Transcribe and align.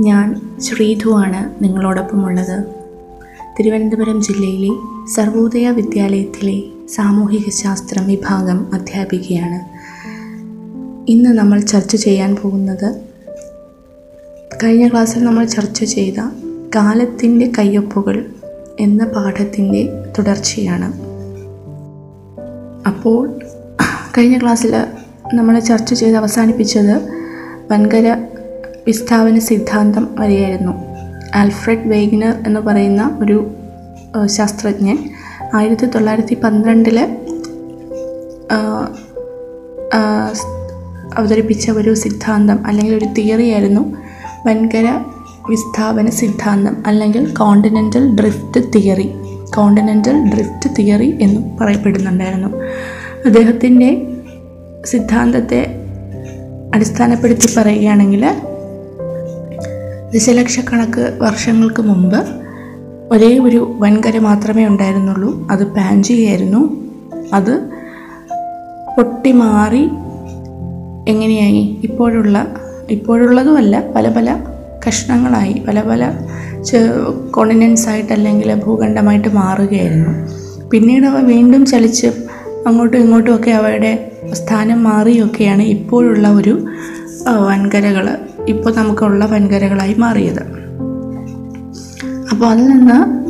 ഞാൻ 0.00 0.58
ശ്രീധുവാണ് 0.60 1.64
നിങ്ങളോടൊപ്പമുള്ളത്. 1.64 2.64
തിരുവനന്തപുരം 3.58 4.22
ജില്ലയിലെ 4.22 4.70
സർവോദയ 5.14 5.70
വിദ്യാലയത്തിലെ 5.70 6.62
സാമൂഹിക 6.88 7.50
ശാസ്ത്രം 7.50 8.06
വിഭാഗം 8.06 8.74
അധ്യാപികയാണ്. 8.74 9.74
ഇന്ന് 11.10 11.30
നമ്മൾ 11.30 11.60
ചർച്ച 11.60 11.96
ചെയ്യാൻ 11.96 12.36
പോകുന്നത് 12.36 12.94
കഴിഞ്ഞ 14.64 14.88
ക്ലാസ്സിൽ 14.88 15.24
നമ്മൾ 15.24 15.44
ചർച്ച 15.44 15.84
ചെയ്ത 15.84 16.14
കാലത്തിന്റെ 16.76 17.52
കയ്യൊപ്പുകൾ 17.58 18.26
എന്ന 18.80 19.04
പാഠത്തിന്റെ 19.04 19.88
തുടർച്ചയാണ്. 20.18 20.92
അപ്പോൾ 22.88 23.38
കഴിഞ്ഞ 24.18 24.38
ക്ലാസ്സിൽ 24.38 24.84
നമ്മൾ 25.34 25.58
ചർച്ച 25.58 25.94
ചെയ്ത് 25.94 26.16
അവസാനിപ്പിച്ചത് 26.16 27.08
വൻകര 27.72 28.16
വിസ്ഥാപന 28.86 29.38
സിദ്ധാന്തം 29.38 30.08
വരെയായിരുന്നു. 30.18 30.72
ആൽഫ്രഡ് 31.34 31.86
വെയ്ഗ്നർ 31.86 32.34
എന്ന് 32.46 32.60
പറയുന്ന 32.60 33.18
ഒരു 33.22 33.50
ശാസ്ത്രജ്ഞൻ 34.26 34.98
ആയിരത്തി 35.54 35.86
തൊള്ളായിരത്തി 35.86 36.34
പന്ത്രണ്ടിൽ 36.34 36.98
അവതരിപ്പിച്ച 41.16 41.70
ഒരു 41.70 41.94
സിദ്ധാന്തം 41.94 42.66
അല്ലെങ്കിൽ 42.66 42.94
ഒരു 42.94 43.04
തിയറി 43.04 43.50
ആയിരുന്നു 43.50 43.96
വൻകര 44.46 44.86
വിസ്ഥാപന 45.50 46.06
സിദ്ധാന്തം 46.10 46.76
അല്ലെങ്കിൽ 46.86 47.34
continental 47.34 48.04
drift 48.14 48.60
theory. 48.74 49.08
Continental 49.56 50.16
drift 50.34 50.68
theory 50.78 51.18
എന്ന് 51.20 51.40
പറയപ്പെടുന്നുണ്ടായിരുന്നു. 51.58 52.48
അദ്ദേഹത്തിന്റെ 53.26 53.90
സിദ്ധാന്തത്തെ 54.84 55.60
അടിസ്ഥാനപ്പെടുത്തി 56.74 57.48
പറയുകയാണെങ്കിൽ 57.56 58.24
ദശലക്ഷക്കണക്ക് 60.14 61.18
വർഷങ്ങൾക്ക് 61.20 61.82
മുമ്പ് 61.82 62.20
ഒരേ 63.12 63.38
ഒരു 63.38 63.76
വൻകര 63.80 64.18
മാത്രമേ 64.18 64.66
ഉണ്ടായിരുന്നുള്ളൂ. 64.66 65.48
അത് 65.50 65.66
പാഞ്ചിയായിരുന്നു 65.66 66.60
അത് 67.34 67.54
പൊട്ടിമാറി 68.96 69.84
എങ്ങനെയായി? 71.08 71.80
ഇപ്പോഴുള്ള 71.84 72.36
ഇപ്പോഴുള്ളതുമല്ല 72.90 73.92
പല 73.96 74.08
പല 74.08 74.28
കഷ്ണങ്ങളായി 74.88 75.62
പല 75.68 75.80
പല 75.80 76.12
കോണ്ടിനൻസ് 77.30 77.88
ആയിട്ട് 77.88 78.12
അല്ലെങ്കിൽ 78.12 78.54
ഭൂഖണ്ഡമായിട്ട് 78.54 79.28
മാറുകയായിരുന്നു. 79.28 80.12
പിന്നീട് 80.70 81.06
അവ 81.06 81.18
വീണ്ടും 81.20 81.66
ചലിച്ച് 81.66 82.06
അങ്ങോട്ടും 82.66 82.98
ഇങ്ങോട്ടുമൊക്കെ 82.98 83.50
അവയുടെ 83.50 83.92
സ്ഥാനം 84.32 84.84
മാറിയൊക്കെയാണ് 84.84 85.62
ഇപ്പോഴുള്ള 85.62 86.28
ഒരു 86.28 86.54
വൻകരകൾ 87.48 88.06
ഇപ്പോൾ 88.48 88.74
നമുക്കുള്ള 88.74 89.26
വൻകരകളായി 89.26 89.94
മാറിയത്. 89.94 90.42
അപ്പോൾ 92.30 92.46
അതിൽ 92.46 92.66
നിന്ന് 92.66 93.24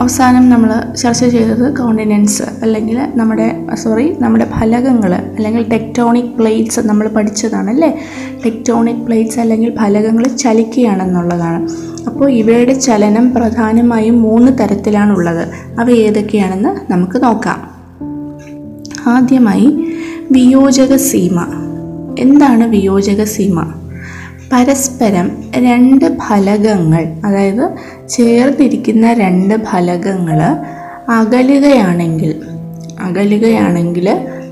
അവസാനം 0.00 0.50
നമ്മൾ 0.50 0.94
ചർച്ച 0.96 1.24
ചെയ്തത് 1.24 1.76
കോണ്ടിനൻസ് 1.76 2.42
അല്ലെങ്കിൽ 2.42 3.00
നമ്മുടെ 3.14 3.66
സോറി 3.74 4.16
നമ്മുടെ 4.20 4.50
ഫലകങ്ങൾ 4.58 5.14
അല്ലെങ്കിൽ 5.14 5.68
ടെക്ടോണിക് 5.68 6.24
പ്ലേറ്റ്സ് 6.24 6.80
നമ്മൾ 6.80 7.08
പഠിച്ചതാണ് 7.08 7.70
അല്ലേ? 7.70 8.02
ടെക്ടോണിക് 8.46 8.96
പ്ലേറ്റ്സ് 8.96 9.40
അല്ലെങ്കിൽ 9.40 9.76
ഫലകങ്ങൾ 9.76 10.24
ചലിക്കുകയാണെന്നുള്ളതാണ്. 10.24 11.68
അപ്പോൾ 12.06 12.30
ഇവയുടെ 12.30 12.72
ചലനം 12.72 13.34
പ്രധാനമായും 13.34 14.22
മൂന്ന് 14.22 14.58
തരത്തിലാണുള്ളത്. 14.58 15.48
അവ 15.80 15.90
ഏതൊക്കെയാണെന്ന് 15.90 16.92
നമുക്ക് 16.92 17.24
നോക്കാം. 17.24 17.70
ആദ്യമായി 19.06 19.94
വിയോജക 20.30 20.96
സീമ. 20.96 21.40
എന്താണ് 22.18 22.64
വിയോജക 22.68 23.24
സീമ? 23.24 23.72
പരസ്പരം 24.52 25.26
രണ്ട് 25.54 26.06
ഫലകങ്ങൾ 26.22 27.04
അതായത് 27.24 27.64
ചേർന്നിരിക്കുന്ന 28.08 29.06
രണ്ട് 29.12 29.54
ഫലകങ്ങൾ 29.70 30.40
അകലുകയാണെങ്കിൽ 31.08 32.32
അകലുകയാണെങ്കിൽ 33.00 34.06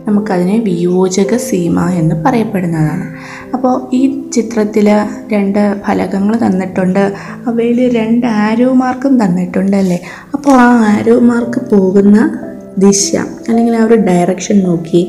നമുക്കതിനെ 0.07 0.57
വിയോജക 0.59 1.37
സീമ 1.37 1.81
എന്ന് 1.91 2.15
പറയപ്പെടുന്നതാണ്. 2.25 3.07
അപ്പോൾ 3.55 3.75
ഈ 3.93 4.03
ചിത്രത്തിൽ 4.33 4.89
രണ്ട് 5.33 5.77
ഫലകങ്ങൾ 5.87 6.35
തന്നിട്ടുണ്ട്. 6.37 7.13
അവയിൽ 7.47 7.79
രണ്ട് 7.97 8.27
ആരോ 8.27 8.69
മാർക്കും 8.73 9.15
തന്നിട്ടുണ്ട് 9.25 9.77
അല്ലേ 9.77 9.99
അപ്പോൾ 10.35 10.55
ആ 10.61 10.69
ആരോ 10.93 11.21
മാർക്ക് 11.21 11.63
പോകുന്ന 11.73 12.17
ദിശ 12.79 13.17
അല്ലെങ്കിൽ 13.49 13.77
ആ 13.77 13.85
ഒരു 13.85 13.95
ഡയറക്ഷൻ 13.95 14.59
നോക്കി 14.59 15.03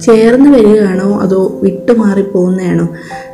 ചേർന്ന് 0.00 0.50
വരികയാണോ 0.50 1.18
അതോ 1.18 1.60
വിട്ടുമാറി 1.62 2.22
പോകുന്നതാണോ 2.22 2.88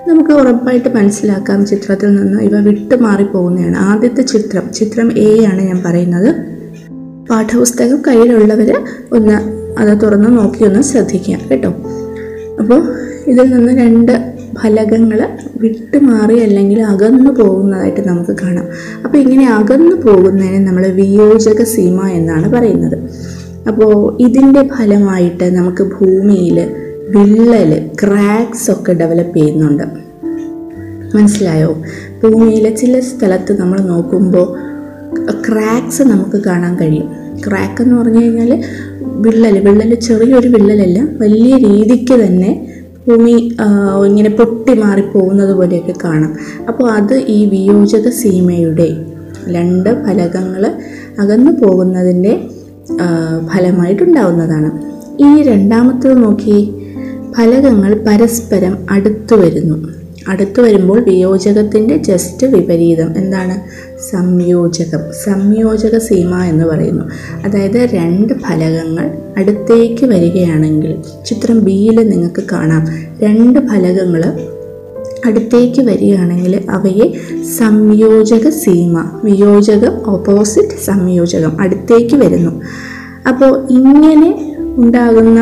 നമുക്ക് 0.08 0.30
ഉറപ്പായിട്ട് 0.30 0.88
മനസ്സിലാക്കാം 0.88 1.66
ചിത്രത്തിൽ 1.66 2.14
നിന്ന് 2.14 2.42
ഇവ 2.42 2.60
വിട്ടുമാറി 2.60 3.24
പോകുന്നതാണ് 3.24 3.76
ആദ്യത്തെ 3.76 4.22
ചിത്രം 4.22 4.72
ചിത്രം 4.72 5.18
എ 5.18 5.44
ആണ് 5.44 5.62
ഞാൻ 5.62 5.82
പറയുന്നത്. 5.86 6.34
പാഠപുസ്തകം 7.30 8.02
കയ്യിലുള്ളവർ 8.06 8.84
ഒന്ന് 9.12 9.62
അത് 9.78 10.00
തുറന്ന് 10.02 10.36
നോക്കി 10.36 10.64
ഒന്ന് 10.64 10.80
ശ്രദ്ധിക്കുക 10.80 11.38
കേട്ടോ. 11.50 11.68
അപ്പോൾ 12.60 12.82
ഇതിൽ 13.26 13.54
നിന്ന് 13.54 13.72
രണ്ട് 13.72 14.32
ഫലകങ്ങൾ 14.62 15.28
വിട്ടുമാറി 15.56 16.38
അല്ലെങ്കിൽ 16.38 16.82
അകന്നു 16.82 17.30
പോകുന്നതായിട്ട് 17.30 18.08
നമുക്ക് 18.08 18.36
കാണാം. 18.42 18.66
അപ്പോൾ 19.04 19.18
ഇങ്ങനെ 19.18 19.50
അകന്നു 19.50 19.96
പോകുന്നതിനെ 19.96 20.58
നമ്മൾ 20.58 20.86
വിയോജക 20.86 21.62
സീമ 21.62 22.06
എന്നാണ് 22.06 22.52
പറയുന്നത്. 22.52 22.98
അപ്പോൾ 23.68 24.16
ഇതിന്റെ 24.22 24.62
ഫലമായിട്ട് 24.68 25.56
നമുക്ക് 25.56 25.84
ഭൂമിയിൽ 25.84 26.58
വിള്ളൽ 27.14 27.70
ക്രാക്സ് 28.02 28.70
ഒക്കെ 28.70 28.92
ഡെവലപ്പ് 28.92 29.36
ചെയ്യുന്നുണ്ട്. 29.36 29.82
മനസ്സിലായോ? 31.16 31.70
ഭൂമിയിലെ 32.22 32.70
ചില 32.76 33.00
സ്ഥലത്ത് 33.00 33.60
നമ്മൾ 33.60 33.80
നോക്കുമ്പോൾ 33.80 34.46
ക്രാക്സ് 35.48 36.02
നമുക്ക് 36.02 36.38
കാണാൻ 36.44 36.76
കഴിയും. 36.76 37.08
ക്രാക്ക് 37.46 37.82
എന്ന് 37.82 37.96
പറഞ്ഞു 37.96 38.22
കഴിഞ്ഞാൽ 38.22 38.64
വിള്ളൽ 39.02 39.58
വിള്ളൽ 39.68 39.94
ചെറിയൊരു 39.94 40.48
വിള്ളലല്ല 40.48 40.98
വലിയ 41.20 41.56
രീതിക്ക് 41.68 42.14
തന്നെ 42.24 42.50
ഭൂമി 43.08 43.34
ഇങ്ങനെ 44.06 44.30
പൊട്ടി 44.30 44.74
മാറി 44.74 45.00
പോകുന്നത് 45.00 45.54
പോലെയൊക്കെ 45.56 45.94
കാണാം. 46.04 46.32
അപ്പോൾ 46.68 46.90
അത് 46.90 47.14
ഈ 47.14 47.38
വിയോജക 47.44 48.08
സീമയുടെ 48.08 48.88
രണ്ട് 49.48 49.90
ഫലകങ്ങൾ 50.04 50.64
അകന്നു 51.20 51.52
പോകുന്നതിന്റെ 51.62 52.34
ഫലമായിട്ടുണ്ടാവുന്നതാണ്. 53.54 54.92
ഇനി 55.22 55.42
രണ്ടാമത്തത് 55.42 56.24
നോക്കി 56.24 56.74
ഫലകങ്ങൾ 57.38 58.04
പരസ്പരം 58.08 58.86
അടുത്തു 58.90 59.36
വരുന്നു. 59.36 59.88
അടുത്തു 60.28 60.62
വരുമ്പോൾ 60.62 61.00
വിയോജകത്തിന്റെ 61.00 61.96
ജസ്റ്റ് 61.96 62.46
വിപരീതം. 62.46 63.16
എന്താണ്? 63.16 63.82
സംയോജകം. 64.10 65.00
സംയോജക 65.24 65.98
സീമ 65.98 66.42
എന്ന് 66.42 66.64
പറയുന്നു. 66.64 67.04
അതായത് 67.44 67.76
രണ്ട് 67.76 68.32
ഫലകങ്ങൾ 68.32 69.10
അടുത്തേക്ക് 69.36 70.04
വരികയാണെങ്കിൽ 70.04 70.96
ചിത്രം 71.26 71.64
ബിയിൽ 71.64 72.08
നിങ്ങൾക്ക് 72.08 72.42
കാണാം. 72.52 72.86
രണ്ട് 73.22 73.58
ഫലകങ്ങൾ 73.60 74.22
അടുത്തേക്ക് 75.26 75.80
വരികയാണെങ്കിൽ 75.80 76.66
അവയെ 76.70 77.06
സംയോജക 77.58 78.48
സീമ 78.48 79.20
വിയോജകം 79.24 80.10
ഓപ്പോസിറ്റ് 80.10 80.78
സംയോജകം 80.84 81.60
അടുത്തേക്ക് 81.60 82.16
വരുന്നു. 82.16 82.60
അപ്പോൾ 83.28 83.66
ഇങ്ങനെ 83.70 84.30
ഉണ്ടാകുന്ന 84.60 85.40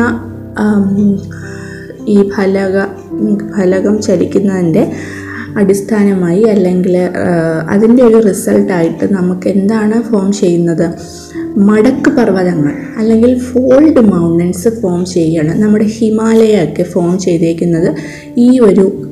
ഈ 2.07 2.29
ഫലക 2.29 2.85
ഫലകം 3.57 4.01
ചലിക്കുന്നതിന്റെ 4.01 4.91
അടിസ്ഥാനമായി 5.57 6.43
അല്ലെങ്കിൽ 6.43 6.97
അതിന്റെ 7.69 8.03
ഒരു 8.03 8.27
റിസൾട്ടായിട്ട് 8.27 9.13
നമുക്ക് 9.13 9.47
എന്താണ് 9.47 10.03
ഫോം 10.03 10.31
ചെയ്യുന്നത്? 10.31 10.95
മടക്ക് 11.57 12.09
പർവതങ്ങൾ 12.09 12.73
അല്ലെങ്കിൽ 12.97 13.39
ഫോൾഡ് 13.39 13.99
മൗണ്ടൻസ് 13.99 14.69
ഫോം 14.81 15.05
ചെയ്യുകയാണ്. 15.05 15.63
നമ്മുടെ 15.63 15.83
ഹിമാലയൊക്കെ 15.83 16.83
ഫോം 16.83 17.19
ചെയ്തേക്കുന്നത് 17.19 17.95
ഈ 18.37 18.59
ഒരു 18.59 19.10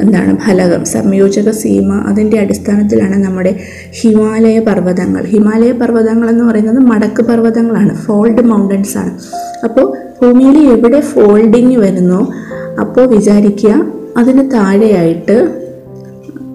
എന്താണ് 0.00 0.38
ഫലകം 0.38 0.84
സംയോജക 0.84 1.50
സീമ 1.50 1.92
അതിന്റെ 1.92 2.40
അടിസ്ഥാനത്തിലാണ് 2.40 3.24
നമ്മുടെ 3.24 3.60
ഹിമാലയ 4.00 4.58
പർവതങ്ങൾ. 4.58 5.24
ഹിമാലയ 5.24 5.72
പർവതങ്ങൾ 5.72 6.30
എന്ന് 6.30 6.44
പറയുന്നത് 6.44 6.78
മടക്ക് 6.78 7.22
പർവതങ്ങളാണ് 7.22 7.96
ഫോൾഡ് 7.96 8.44
മൗണ്ടൻസ് 8.44 8.98
ആണ്. 8.98 9.18
അപ്പോൾ 9.64 9.96
ഭൂമിയിൽ 10.22 10.58
എവിടെ 10.58 11.00
ഫോൾഡിങ് 11.00 11.76
വരുന്നോ 11.76 12.32
അപ്പോൾ 12.80 13.06
വിചാരിക്കുക 13.06 13.74
അതിന് 14.16 14.50
താഴെയായിട്ട് 14.50 15.66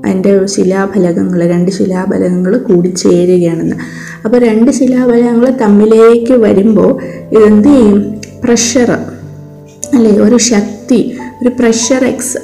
അതിന്റെ 0.06 0.46
ശിലാഫലകങ്ങൾ 0.46 1.48
രണ്ട് 1.48 1.72
ശിലാഫലകങ്ങൾ 1.72 2.58
കൂടിച്ചേരുകയാണെന്ന് 2.58 3.76
അപ്പോൾ 4.26 4.38
രണ്ട് 4.38 4.72
ശിലാഫലകങ്ങൾ 4.72 5.50
തമ്മിലേക്ക് 5.50 6.34
വരുമ്പോൾ 6.34 7.02
ഇതെന്ത് 7.32 7.68
ചെയ്യും? 7.68 8.16
പ്രഷർ 8.44 8.92
അല്ലേ? 9.94 10.12
ഒരു 10.12 10.38
ശക്തി 10.38 11.18
ഒരു 11.42 11.52
പ്രഷർ 11.60 12.06
എക്സ് 12.06 12.38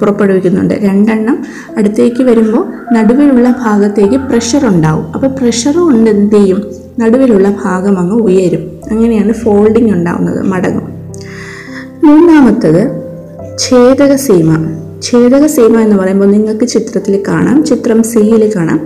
പുറപ്പെടുവിക്കുന്നുണ്ട്. 0.00 0.74
രണ്ടെണ്ണം 0.74 1.46
അടുത്തേക്ക് 1.76 2.22
വരുമ്പോൾ 2.22 2.94
നടുവിലുള്ള 2.94 3.54
ഭാഗത്തേക്ക് 3.64 4.14
പ്രഷർ 4.14 4.66
ഉണ്ടാവും. 4.66 5.12
അപ്പോൾ 5.14 5.26
പ്രഷർ 5.26 5.78
കൊണ്ട് 5.78 6.10
എന്ത് 6.10 6.34
ചെയ്യും? 6.34 6.62
നടുവിലുള്ള 6.98 7.56
ഭാഗം 7.64 7.98
അങ്ങ് 7.98 8.22
ഉയരും. 8.22 8.70
അങ്ങനെയാണ് 8.90 9.32
ഫോൾഡിങ് 9.32 9.92
ഉണ്ടാവുന്നത് 9.92 10.42
മടങ്ങും. 10.42 10.86
മൂന്നാമത്തത് 12.04 13.02
ഛേദക 13.58 14.14
സീമ. 14.14 14.66
ഛേദക 15.02 15.46
സീമ 15.46 15.80
എന്ന് 15.80 15.96
പറയുമ്പോൾ 15.96 16.26
നിങ്ങൾക്ക് 16.26 16.64
ചിത്രത്തിൽ 16.64 17.22
കാണാം 17.28 17.64
ചിത്രം 17.64 18.02
സിയിൽ 18.02 18.52
കാണാം. 18.56 18.80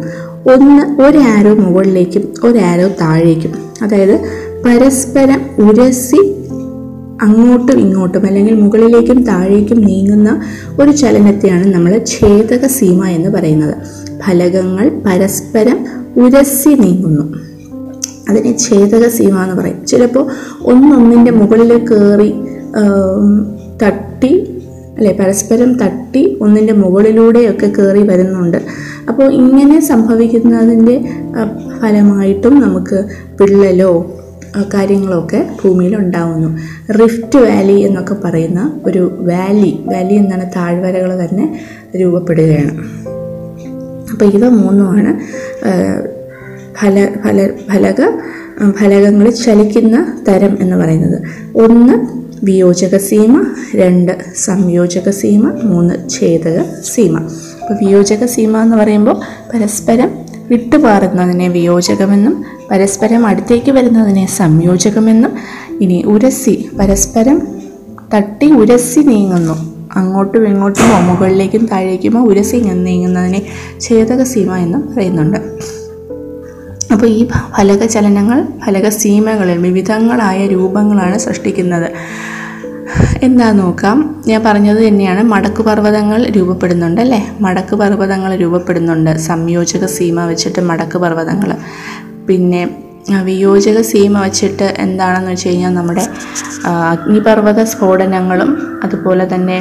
ഒന്ന് 0.54 1.02
ഒരു 1.02 1.18
ആരോ 1.18 1.54
മുകളിലേക്കും 1.54 2.34
ഒരു 2.44 2.58
ആരോ 2.58 2.88
താഴേക്കും. 2.88 3.52
അതായത് 3.82 4.20
പരസ്പരം 4.64 5.40
ഉരസി 5.58 6.41
അങ്ങോട്ടും 7.22 7.78
ഇങ്ങോട്ടും 7.78 8.26
അല്ലെങ്കിൽ 8.26 8.54
മുകളിലേക്കും 8.54 9.18
താഴേക്കും 9.24 9.80
നീങ്ങുന്ന 9.80 10.30
ഒരു 10.80 10.90
ചലനത്തെയാണ് 10.90 11.66
നമ്മൾ 11.74 11.92
ഛേദക 12.12 12.66
സീമ 12.66 13.06
എന്ന് 13.16 13.30
പറയുന്നത്. 13.30 13.74
ഫലകങ്ങൾ 14.24 14.86
പരസ്പരം 15.06 15.78
ഉരസി 16.16 16.68
നീങ്ങുന്നു. 16.68 17.24
അതിനെ 18.28 18.52
ഛേദക 18.64 19.04
സീമ 19.08 19.36
എന്ന് 19.44 19.56
പറയും. 19.60 19.86
ചിലപ്പോൾ 19.86 20.24
ഒന്നൊന്നിന്റെ 20.62 21.32
മുകളിൽ 21.32 21.72
കയറി 21.90 22.30
തട്ടി 23.82 24.32
അല്ലെ 24.96 25.12
പരസ്പരം 25.20 25.70
തട്ടി 25.82 26.22
ഒന്നിന്റെ 26.40 26.72
മുകളിലൂടെയൊക്കെ 26.72 27.68
കയറി 27.78 28.02
വരുന്നുണ്ട്. 28.08 28.58
അപ്പോൾ 29.08 29.28
ഇങ്ങനെ 29.32 29.80
സംഭവിക്കുന്നതിന്റെ 29.80 30.96
ഫലമായിട്ടും 31.80 32.54
നമുക്ക് 32.60 32.98
വിള്ളലോ 33.40 33.92
കാര്യങ്ങളൊക്കെ 34.74 35.40
ഭൂമിയിൽ 35.60 35.96
ഉണ്ടാവുന്നു. 35.96 36.48
റിഫ്റ്റ് 37.00 37.38
വാലി 37.38 37.80
എന്നൊക്കെ 37.80 38.14
പറയുന്ന 38.14 38.80
ഒരു 38.86 39.24
വാലി 39.28 39.80
വാലി 39.86 40.14
എന്നാണ് 40.14 40.50
താഴ്വരകൾ 40.56 41.24
തന്നെ 41.24 41.60
രൂപപ്പെടുകയാണ്. 41.96 42.72
അപ്പോൾ 44.12 44.24
ഇവ 44.24 44.48
മൂന്നുമാണ് 44.48 45.12
ഫല 46.80 47.08
ഫല 47.24 47.48
ഫലക 47.72 48.00
ഫലകങ്ങൾ 48.70 49.30
ചലിക്കുന്ന 49.30 50.20
തരം 50.28 50.58
എന്ന് 50.60 50.76
പറയുന്നത്. 50.76 51.22
ഒന്ന് 51.54 51.94
വിയോജക 52.44 52.96
സീമ 52.96 53.54
രണ്ട് 53.74 54.12
സംയോജക 54.36 55.10
സീമ 55.10 55.50
മൂന്ന് 55.62 55.94
ഛേദക 56.08 56.62
സീമ. 56.94 57.16
അപ്പോൾ 57.60 57.84
വിയോജക 57.84 58.24
സീമ 58.24 58.62
എന്ന് 58.62 58.76
പറയുമ്പോൾ 58.76 59.16
പരസ്പരം 59.54 60.21
വിട്ടുപാറുന്നതിനെ 60.52 61.48
വിയോജകമെന്നും 61.48 62.34
പരസ്പരം 62.70 63.26
അടുത്തേക്ക് 63.26 63.70
വരുന്നതിനെ 63.70 64.24
സംയോജകമെന്നും 64.26 65.34
ഇനി 65.80 65.98
ഉരസി 66.14 66.54
പരസ്പരം 66.78 67.38
തട്ടി 68.14 68.48
ഉരസി 68.52 69.00
നീങ്ങുന്നു. 69.00 69.54
അങ്ങോട്ടും 69.96 70.42
ഇങ്ങോട്ടുമോ 70.48 70.96
മുകളിലേക്കും 71.00 71.62
താഴേക്കുമോ 71.66 72.20
ഉരസി 72.30 72.56
നീങ്ങുന്നതിനെ 72.56 73.40
ഛേദക 73.80 74.22
സീമ 74.22 74.56
എന്നും 74.56 74.82
പറയുന്നുണ്ട്. 74.94 75.38
അപ്പോൾ 76.92 77.06
ഈ 77.06 77.20
ഫലക 77.56 77.82
ചലനങ്ങൾ 77.86 78.38
ഫലക 78.64 78.88
സീമകളിൽ 78.88 79.58
വിവിധങ്ങളായ 79.58 80.46
രൂപങ്ങളാണ് 80.46 81.18
സൃഷ്ടിക്കുന്നത്. 81.18 81.88
എന്താ 83.22 83.52
നോക്കാം. 83.52 83.98
ഞാൻ 84.26 84.40
പറഞ്ഞത് 84.46 84.80
തന്നെയാണ്. 84.88 85.22
മടക്ക് 85.32 85.62
പർവതങ്ങൾ 85.62 86.20
രൂപപ്പെടുന്നുണ്ട് 86.36 87.00
അല്ലേ? 87.00 87.20
മടക്ക് 87.40 87.74
പർവതങ്ങൾ 87.82 88.30
രൂപപ്പെടുന്നുണ്ട്. 88.42 89.12
സംയോജക 89.28 89.86
സീമ 89.96 90.24
വെച്ചിട്ട് 90.30 90.60
മടക്ക് 90.70 90.98
പർവതങ്ങൾ. 90.98 91.52
പിന്നെ 92.28 92.62
വിയോജക 93.28 93.78
സീമ 93.80 94.14
വെച്ചിട്ട് 94.20 94.66
എന്താണെന്ന് 94.78 95.30
വെച്ച് 95.30 95.48
കഴിഞ്ഞാൽ 95.48 95.72
നമ്മുടെ 95.74 96.04
അഗ്നിപർവത 96.92 97.60
സ്ഫോടനങ്ങളും 97.62 98.50
അതുപോലെ 98.84 99.24
തന്നെ 99.34 99.56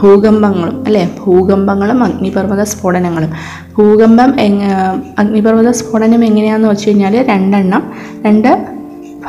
ഭൂകമ്പങ്ങളും 0.00 0.74
അല്ലേ? 0.86 1.04
ഭൂകമ്പങ്ങളും 1.20 2.04
അഗ്നിപർവത 2.04 2.62
സ്ഫോടനങ്ങളും. 2.62 3.30
ഭൂകമ്പം 3.76 4.30
എങ് 4.40 4.66
അഗ്നിപർവത 5.18 5.70
സ്ഫോടനം 5.70 6.22
എങ്ങനെയാണെന്ന് 6.24 6.68
വെച്ച് 6.68 6.88
കഴിഞ്ഞാൽ 6.88 7.14
രണ്ടെണ്ണം. 7.30 7.82
രണ്ട് 8.26 8.50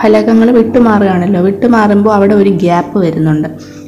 ഫലകങ്ങൾ 0.02 0.52
വിട്ടുമാറുകയാണല്ലോ. 0.52 1.42
വിട്ടുമാറുമ്പോൾ 1.42 2.14
അവിടെ 2.14 2.34
ഒരു 2.36 2.50
ഗ്യാപ്പ് 2.50 3.00
വരുന്നുണ്ട്. 3.00 3.48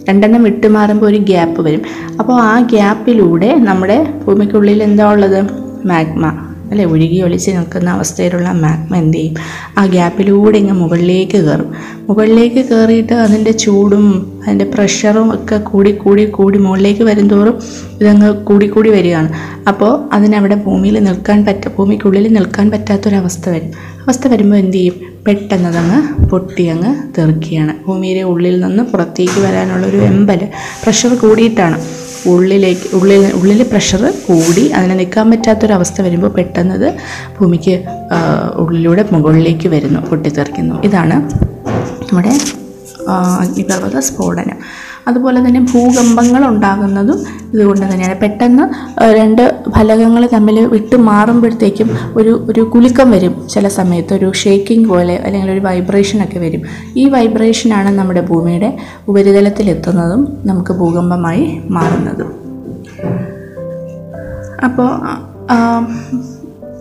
രണ്ടെണ്ണം 0.10 0.44
വിട്ടുമാറുമ്പോൾ 0.44 1.06
ഒരു 1.06 1.18
ഗ്യാപ്പ് 1.18 1.62
വരും. 1.62 1.82
അപ്പോൾ 2.20 2.34
ആ 2.34 2.60
ഗ്യാപ്പിലൂടെ 2.60 3.56
നമ്മുടെ 3.56 4.08
ഭൂമിക്കുള്ളിൽ 4.28 4.84
എന്താ 4.84 5.12
ഉള്ളത്? 5.12 5.48
മാഗ്മ. 5.86 6.48
അല്ലെ? 6.72 6.86
ഒഴുകി 6.86 7.22
ഒളിച്ച് 7.22 7.52
നിൽക്കുന്ന 7.52 7.90
അവസ്ഥയിലുള്ള 7.90 8.52
മാഗ്മ 8.52 8.96
എന്ത് 8.96 9.18
ചെയ്യും? 9.18 9.36
ആ 9.78 9.86
ഗ്യാപ്പിലൂടെ 9.86 10.58
ഇങ്ങ് 10.58 10.74
മുകളിലേക്ക് 10.74 11.38
കയറും. 11.38 11.74
മുകളിലേക്ക് 12.10 12.66
കയറിയിട്ട് 12.70 13.14
അതിന്റെ 13.14 13.52
ചൂടും 13.52 14.31
അതിന്റെ 14.44 14.66
പ്രഷറും 14.66 15.34
ഒക്കെ 15.36 15.58
കൂടി 15.58 15.92
കൂടി 16.04 16.26
കൂടി 16.26 16.58
മുകളിലേക്ക് 16.58 17.04
വരുംതോറും 17.04 17.56
ഇതങ്ങ് 18.02 18.30
കൂടി 18.50 18.68
കൂടി 18.68 18.90
വരികയാണ്. 18.90 19.30
അപ്പോൾ 19.68 19.92
അതിനവിടെ 20.16 20.56
ഭൂമിയിൽ 20.56 21.00
നിൽക്കാൻ 21.08 21.46
പറ്റ 21.46 21.68
ഭൂമിക്കുള്ളിൽ 21.78 22.28
നിൽക്കാൻ 22.38 22.72
പറ്റാത്തൊരവസ്ഥ 22.72 23.50
വരും. 23.50 23.72
അവസ്ഥ 24.04 24.28
വരുമ്പോൾ 24.28 24.56
എന്ത് 24.56 24.78
ചെയ്യും? 24.78 24.96
പെട്ടെന്ന് 25.26 25.68
അതങ്ങ് 25.70 26.28
പൊട്ടി 26.30 26.64
അങ്ങ് 26.74 26.92
തെറുക്കുകയാണ്. 27.18 27.74
ഭൂമിയുടെ 27.88 28.24
ഉള്ളിൽ 28.32 28.56
നിന്ന് 28.66 28.84
പുറത്തേക്ക് 28.84 29.40
വരാനുള്ളൊരു 29.48 30.00
എമ്പൽ 30.12 30.42
പ്രഷർ 30.84 31.14
കൂടിയിട്ടാണ്. 31.24 31.78
ഉള്ളിലേക്ക് 32.32 32.88
ഉള്ളിൽ 32.98 33.22
ഉള്ളിൽ 33.38 33.62
പ്രഷർ 33.72 34.02
കൂടി 34.28 34.64
അതിനെ 34.78 34.96
നിൽക്കാൻ 34.96 35.26
പറ്റാത്തൊരവസ്ഥ 35.32 36.02
വരുമ്പോൾ 36.02 36.32
പെട്ടെന്ന് 36.38 36.76
അത് 36.80 36.90
ഭൂമിക്ക് 37.38 37.76
ഉള്ളിലൂടെ 38.64 39.06
മുകളിലേക്ക് 39.12 39.68
വരുന്നു 39.68 40.02
പൊട്ടിത്തെറിക്കുന്നു. 40.10 40.76
ഇതാണ് 40.90 41.18
നമ്മുടെ 42.10 42.34
അഗ്നിപർവത 43.10 44.00
സ്ഫോടനം. 44.00 44.58
അതുപോലെ 45.08 45.48
തന്നെ 45.48 45.60
ഭൂകമ്പങ്ങൾ 45.60 46.46
ഉണ്ടാകുന്നതും 46.46 47.26
ഇതുകൊണ്ട് 47.54 47.94
തന്നെയാണ്. 47.94 48.20
പെട്ടെന്ന് 48.20 48.64
രണ്ട് 49.14 49.64
ഫലകങ്ങൾ 49.70 50.30
തമ്മിൽ 50.34 50.60
വിട്ടു 50.66 50.96
മാറുമ്പോഴത്തേക്കും 50.96 51.98
ഒരു 52.16 52.46
ഒരു 52.50 52.62
കുലുക്കം 52.62 53.12
വരും 53.12 53.48
ചില 53.48 53.68
സമയത്ത്. 53.68 54.14
ഒരു 54.14 54.32
ഷേക്കിംഗ് 54.32 54.90
പോലെ 54.90 55.16
അല്ലെങ്കിൽ 55.16 55.52
ഒരു 55.52 55.60
വൈബ്രേഷനൊക്കെ 55.60 56.40
വരും. 56.40 56.62
ഈ 56.96 57.10
വൈബ്രേഷനാണ് 57.10 58.00
നമ്മുടെ 58.00 58.22
ഭൂമിയുടെ 58.22 58.78
ഉപരിതലത്തിലെത്തുന്നതും 59.08 60.38
നമുക്ക് 60.46 60.72
ഭൂകമ്പമായി 60.72 61.62
മാറുന്നതും. 61.70 62.32
അപ്പോൾ 64.64 64.90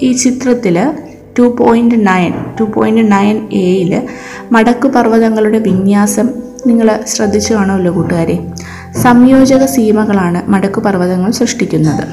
ഈ 0.02 0.12
ചിത്രത്തിൽ 0.12 0.92
two 1.38 1.42
point 1.42 2.08
nine 2.08 2.32
two 2.60 2.64
point 2.64 3.12
nine 3.12 3.49
എയിൽ 3.52 4.02
മടക്കു 4.52 4.88
പർവതങ്ങളുടെ 4.88 5.58
വിന്യാസം 5.58 6.28
നിങ്ങൾ 6.66 7.04
ശ്രദ്ധിച്ചു 7.06 7.54
കാണുമല്ലോ 7.54 7.92
കൂട്ടുകാരെ? 7.92 8.52
സംയോജക 9.02 9.64
സീമകളാണ് 9.64 10.50
മടക്കു 10.50 10.80
പർവതങ്ങൾ 10.80 11.30
സൃഷ്ടിക്കുന്നത്. 11.30 12.04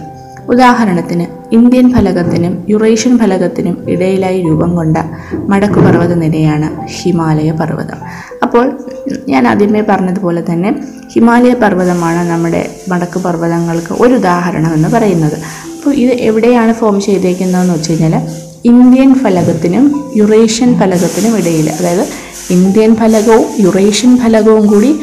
ഉദാഹരണത്തിന് 0.49 1.25
ഇന്ത്യൻ 1.51 1.93
ഫലകത്തിനും 1.93 2.65
യുറേഷ്യൻ 2.69 3.17
ഫലകത്തിനും 3.17 3.89
ഇടയിലായി 3.89 4.41
രൂപം 4.41 4.75
കൊണ്ട 4.75 4.97
മടക്കു 5.33 5.79
പർവത 5.79 6.13
നിരയാണ് 6.13 6.87
ഹിമാലയ 6.87 7.51
പർവതം. 7.51 7.97
അപ്പോൾ 8.43 8.79
ഞാൻ 9.27 9.47
ആദ്യമേ 9.47 9.81
പറഞ്ഞതുപോലെ 9.89 10.43
തന്നെ 10.51 10.81
ഹിമാലയ 11.13 11.53
പർവതമാണ് 11.53 12.29
നമ്മുടെ 12.29 12.69
മടക്കു 12.89 13.19
പർവതങ്ങൾക്ക് 13.19 14.03
ഒരു 14.03 14.13
ഉദാഹരണം 14.13 14.73
എന്ന് 14.73 14.87
പറയുന്നത്. 14.87 15.37
അപ്പോൾ 15.77 15.93
ഇത് 15.93 16.11
എവിടെയാണ് 16.11 16.73
ഫോം 16.73 17.01
ചെയ്തേക്കുന്നതെന്ന് 17.01 17.73
വെച്ച് 17.73 17.91
കഴിഞ്ഞാൽ 17.91 18.46
ഇന്ത്യൻ 18.71 19.15
ഫലകത്തിനും 19.15 20.11
യുറേഷ്യൻ 20.15 20.79
ഫലകത്തിനും 20.79 21.37
ഇടയിൽ 21.37 21.69
അതായത് 21.69 22.05
ഇന്ത്യൻ 22.53 22.95
ഫലകവും 22.95 23.45
യുറേഷ്യൻ 23.59 24.17
ഫലകവും 24.17 24.67
കൂടി 24.67 24.99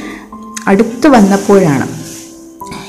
അടുത്ത് 0.67 1.09
വന്നപ്പോഴാണ്. 1.09 1.87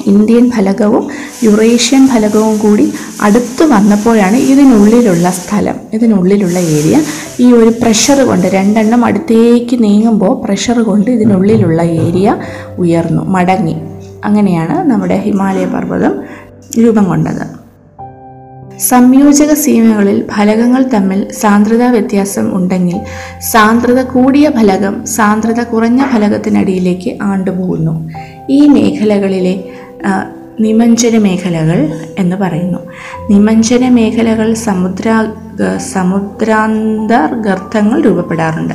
ഇന്ത്യൻ 0.08 0.52
ഫലകവും 0.52 1.08
യുറേഷ്യൻ 1.44 2.08
ഫലകവും 2.08 2.58
കൂടി 2.58 2.94
അടുത്ത് 3.22 3.64
വന്നപ്പോഴാണ് 3.64 4.36
ഇതിനുള്ളിലുള്ള 4.36 5.32
സ്ഥലം 5.32 5.76
ഇതിനുള്ളിലുള്ള 5.94 6.60
ഏരിയ. 6.60 7.02
ഈ 7.40 7.52
ഒരു 7.52 7.70
പ്രഷർ 7.70 8.22
കൊണ്ട് 8.22 8.48
രണ്ടെണ്ണം 8.48 9.06
അടുത്തേക്ക് 9.06 9.84
നീങ്ങുമ്പോൾ 9.84 10.46
പ്രഷർ 10.46 10.80
കൊണ്ട് 10.80 11.12
ഇതിനുള്ളിലുള്ള 11.12 11.82
ഏരിയ 11.82 12.38
ഉയർന്നു 12.78 13.24
മടങ്ങി. 13.24 13.76
അങ്ങനെയാണ് 14.24 14.92
നമ്മുടെ 14.92 15.18
ഹിമാലയ 15.18 15.66
പർവതം 15.66 16.16
രൂപം 16.84 17.04
കൊണ്ടത്. 17.04 17.65
സംയോജക 18.80 19.54
സീമകളിൽ 19.54 20.28
ഫലകങ്ങൾ 20.28 20.90
തമ്മിൽ 20.94 21.32
സാന്ദ്രതാ 21.32 21.92
വ്യത്യാസം 21.92 22.56
ഉണ്ടെങ്കിൽ 22.56 23.00
സാന്ദ്രത 23.52 24.04
കൂടിയ 24.04 24.50
ഫലകം 24.50 25.06
സാന്ദ്രത 25.06 25.64
കുറഞ്ഞ 25.64 26.12
ഫലകത്തിനടിയിലേക്ക് 26.12 27.18
ആണ്ടുപോകുന്നു. 27.22 28.12
ഈ 28.50 28.68
മേഖലകളിലെ 28.68 29.64
നിമഞ്ജന 30.62 31.18
മേഖലകൾ 31.18 31.94
എന്ന് 32.20 32.36
പറയുന്നു. 32.36 32.80
നിമഞ്ജന 33.32 33.90
മേഖലകൾ 33.90 34.54
സമുദ്ര 34.54 35.26
സമുദ്രാന്തർഗർത്തങ്ങൾ 35.94 38.02
രൂപപ്പെടാറുണ്ട്. 38.02 38.74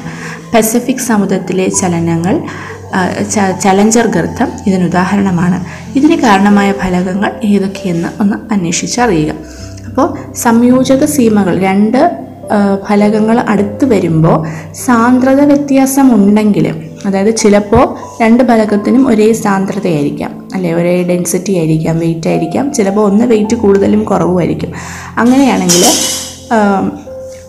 പസഫിക് 0.54 0.96
സമുദ്രത്തിലെ 0.96 1.68
ചലനങ്ങൾ 1.68 2.40
ചലഞ്ചർ 3.62 4.06
ഗർത്തം 4.06 4.48
ഇതിന് 4.66 4.84
ഉദാഹരണമാണ്. 4.84 5.64
ഇതിന് 5.96 6.22
കാരണമായ 6.22 6.72
ഫലകങ്ങൾ 6.72 7.32
ഏതൊക്കെയെന്ന് 7.44 8.08
ഒന്ന് 8.20 8.52
അന്വേഷിച്ചറിയുക. 8.52 9.34
അപ്പോൾ 9.90 10.34
സംയോജക 10.34 11.04
സീമകൾ 11.04 11.58
രണ്ട് 11.58 12.20
ഫലകങ്ങൾ 12.88 13.40
അടുത്ത് 13.48 13.84
വരുമ്പോൾ 13.84 14.46
സാന്ദ്രത 14.74 15.40
വ്യത്യാസം 15.40 16.14
ഉണ്ടെങ്കിൽ 16.14 16.74
അതായത് 17.06 17.36
ചിലപ്പോൾ 17.36 17.98
രണ്ട് 18.22 18.44
ഫലകത്തിനും 18.44 19.08
ഒരേ 19.08 19.32
സാന്ദ്രതയായിരിക്കാം 19.32 20.48
അല്ലെ 20.54 20.74
ഒരേ 20.74 21.02
ഡെൻസിറ്റി 21.02 21.52
ആയിരിക്കാം 21.52 21.98
വെയിറ്റ് 21.98 22.28
ആയിരിക്കാം 22.28 22.72
ചിലപ്പോൾ 22.72 23.00
ഒന്ന് 23.00 23.24
വെയിറ്റ് 23.24 23.54
കൂടുതലും 23.54 24.04
കുറവുമായിരിക്കും. 24.04 24.72
അങ്ങനെയാണെങ്കിൽ 25.18 25.84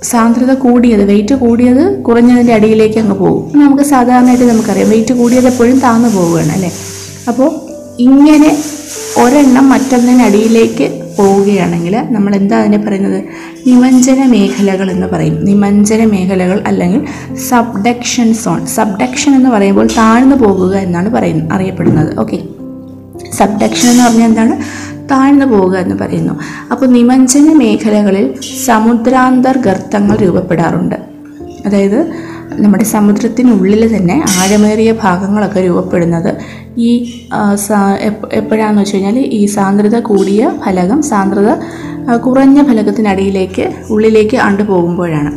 സാന്ദ്രത 0.03 0.53
കൂടിയത് 0.53 1.03
വെയിറ്റ് 1.03 1.35
കൂടിയത് 1.35 2.03
കുറഞ്ഞതിന്റെ 2.03 2.53
അടിയിലേക്ക് 2.53 2.99
അങ്ങ് 2.99 3.15
പോകും. 3.15 3.59
നമുക്ക് 3.59 3.83
സാധാരണയായിട്ട് 3.83 4.45
നമുക്കറിയാം 4.45 4.89
വെയിറ്റ് 4.89 5.13
കൂടിയത് 5.13 5.47
എപ്പോഴും 5.47 5.79
താന്നു 5.79 6.09
പോവുകയാണ് 6.17 6.51
അല്ലേ? 6.51 6.71
അപ്പോൾ 7.27 7.51
ഇങ്ങനെ 7.99 8.57
ഒരെണ്ണം 9.17 9.69
മറ്റൊന്നിനടിയിലേക്ക് 9.69 11.00
പോവുകയാണെങ്കിൽ 11.21 11.95
നമ്മൾ 12.09 12.35
എന്താ 12.35 12.57
അതിനെ 12.59 12.77
പറയുന്നത്? 12.77 13.23
നിമഞ്ജന 13.67 14.25
മേഖലകൾ 14.25 14.91
എന്ന് 14.91 15.07
പറയും. 15.07 15.35
നിമഞ്ജന 15.45 16.05
മേഖലകൾ 16.05 16.63
അല്ലെങ്കിൽ 16.67 17.01
സബ്ഡക്ഷൻ 17.49 18.33
സോൺ 18.33 18.65
സബ്ഡക്ഷൻ 18.65 19.35
എന്ന് 19.35 19.49
പറയുമ്പോൾ 19.49 19.87
താഴ്ന്നു 19.97 20.35
പോകുക 20.35 20.73
എന്നാണ് 20.75 21.09
പറയുന്നത് 21.09 21.51
അറിയപ്പെടുന്നത്. 21.51 22.19
ഓക്കെ 22.19 22.37
സബ്ഡക്ഷൻ 23.37 23.89
എന്ന് 23.89 24.03
പറഞ്ഞാൽ 24.03 24.25
എന്താണ്? 24.25 24.55
താഴ്ന്നു 25.11 25.45
പോവുക 25.45 25.75
എന്ന് 25.77 25.95
പറയുന്നു. 25.95 26.33
അപ്പോൾ 26.71 26.85
നിമഞ്ജന 26.85 27.53
മേഖലകളിൽ 27.53 28.25
സമുദ്രാന്തർ 28.65 29.57
ഗർത്തങ്ങൾ 29.57 30.17
രൂപപ്പെടാറുണ്ട്. 30.17 30.95
അതായത് 31.65 31.99
നമ്മുടെ 32.59 32.83
സമുദ്രത്തിനുള്ളിൽ 32.83 33.97
തന്നെ 33.97 34.23
ആഴമേറിയ 34.39 34.91
ഭാഗങ്ങളൊക്കെ 34.91 35.59
രൂപപ്പെടുന്നത്. 35.59 36.31
ഈ 36.77 36.89
എപ്പോഴാന്ന് 38.39 38.81
വെച്ച് 38.81 38.95
കഴിഞ്ഞാൽ 38.95 39.17
ഈ 39.19 39.45
സാന്ദ്രത 39.45 39.99
കൂടിയ 39.99 40.51
ഫലകം 40.65 41.01
സാന്ദ്രത 41.01 41.51
കുറഞ്ഞ 42.17 42.63
ഫലകത്തിനടിയിലേക്ക് 42.63 43.73
ഉള്ളിലേക്ക് 43.89 44.37
അണ്ടു 44.37 44.63
പോകുമ്പോഴാണ്. 44.63 45.31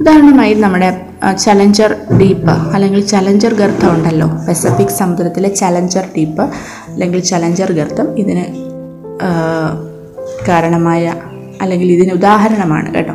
ഉദാഹരണമായി 0.00 0.54
നമ്മുടെ 0.54 1.06
ചലഞ്ചർ 1.44 1.96
ഡീപ്പ് 2.20 2.50
അല്ലെങ്കിൽ 2.50 3.06
ചലഞ്ചർ 3.06 3.54
ഗർത്തം 3.54 3.90
ഉണ്ടല്ലോ. 3.96 4.28
പസഫിക് 4.48 4.96
സമുദ്രത്തിലെ 5.00 5.48
ചലഞ്ചർ 5.48 6.04
ഡീപ്പ് 6.16 6.42
അല്ലെങ്കിൽ 6.88 7.20
ചലഞ്ചർ 7.20 7.72
ഗർത്തം. 7.72 8.18
ഇതിന് 8.18 8.44
കാരണമായ 10.48 11.14
അല്ലെങ്കിൽ 11.62 11.92
ഇതിന് 11.92 12.12
ഉദാഹരണമാണ് 12.12 12.94
കേട്ടോ. 12.94 13.14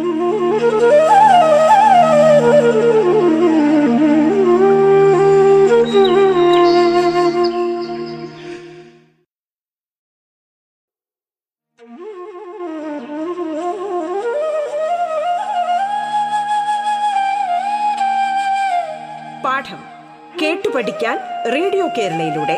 കേരളയിലൂടെ. 21.97 22.57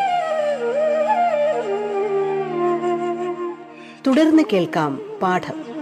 തുടർന്ന് 4.08 4.44
കേൾക്കാം 4.54 5.00
പാഠം. 5.22 5.74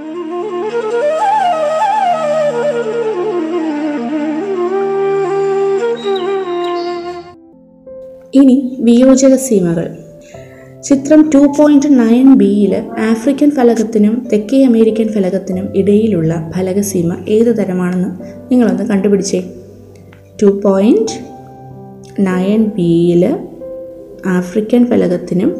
ഇനി 8.33 8.77
വിയോജക 8.79 9.35
സീമകൾ. 9.35 9.97
ചിത്രം 10.81 11.29
ടു 11.33 11.37
പോയിന്റ് 11.37 11.99
നയൻ 11.99 12.35
ബിയിൽ 12.35 12.75
ആഫ്രിക്കൻ 12.99 13.51
ഫലകത്തിനും 13.51 14.27
തെക്കേ 14.33 14.65
അമേരിക്കൻ 14.65 15.13
ഫലകത്തിനും 15.13 15.77
ഇടയിലുള്ള 15.77 16.51
ഫലകസീമ 16.57 17.25
ഏത് 17.29 17.57
തരമാണെന്ന് 17.57 18.19
നിങ്ങളൊന്ന് 18.51 18.83
കണ്ടുപിടിച്ചേ. 18.83 19.43
ടു 20.41 20.45
പോയിന്റ് 20.45 21.30
നയൻ 22.25 22.65
ബിയിൽ 22.65 23.39
ആഫ്രിക്കൻ 24.25 24.85
ഫലകത്തിനും 24.85 25.55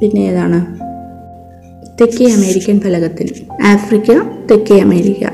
പിന്നെ 0.00 0.20
ഏതാണ്? 0.20 0.78
തെക്കേ 2.00 2.32
അമേരിക്കൻ 2.32 2.80
ഫലകത്തിനും. 2.80 3.66
ആഫ്രിക്ക 3.66 4.12
തെക്കേ 4.50 4.80
അമേരിക്ക. 4.80 5.24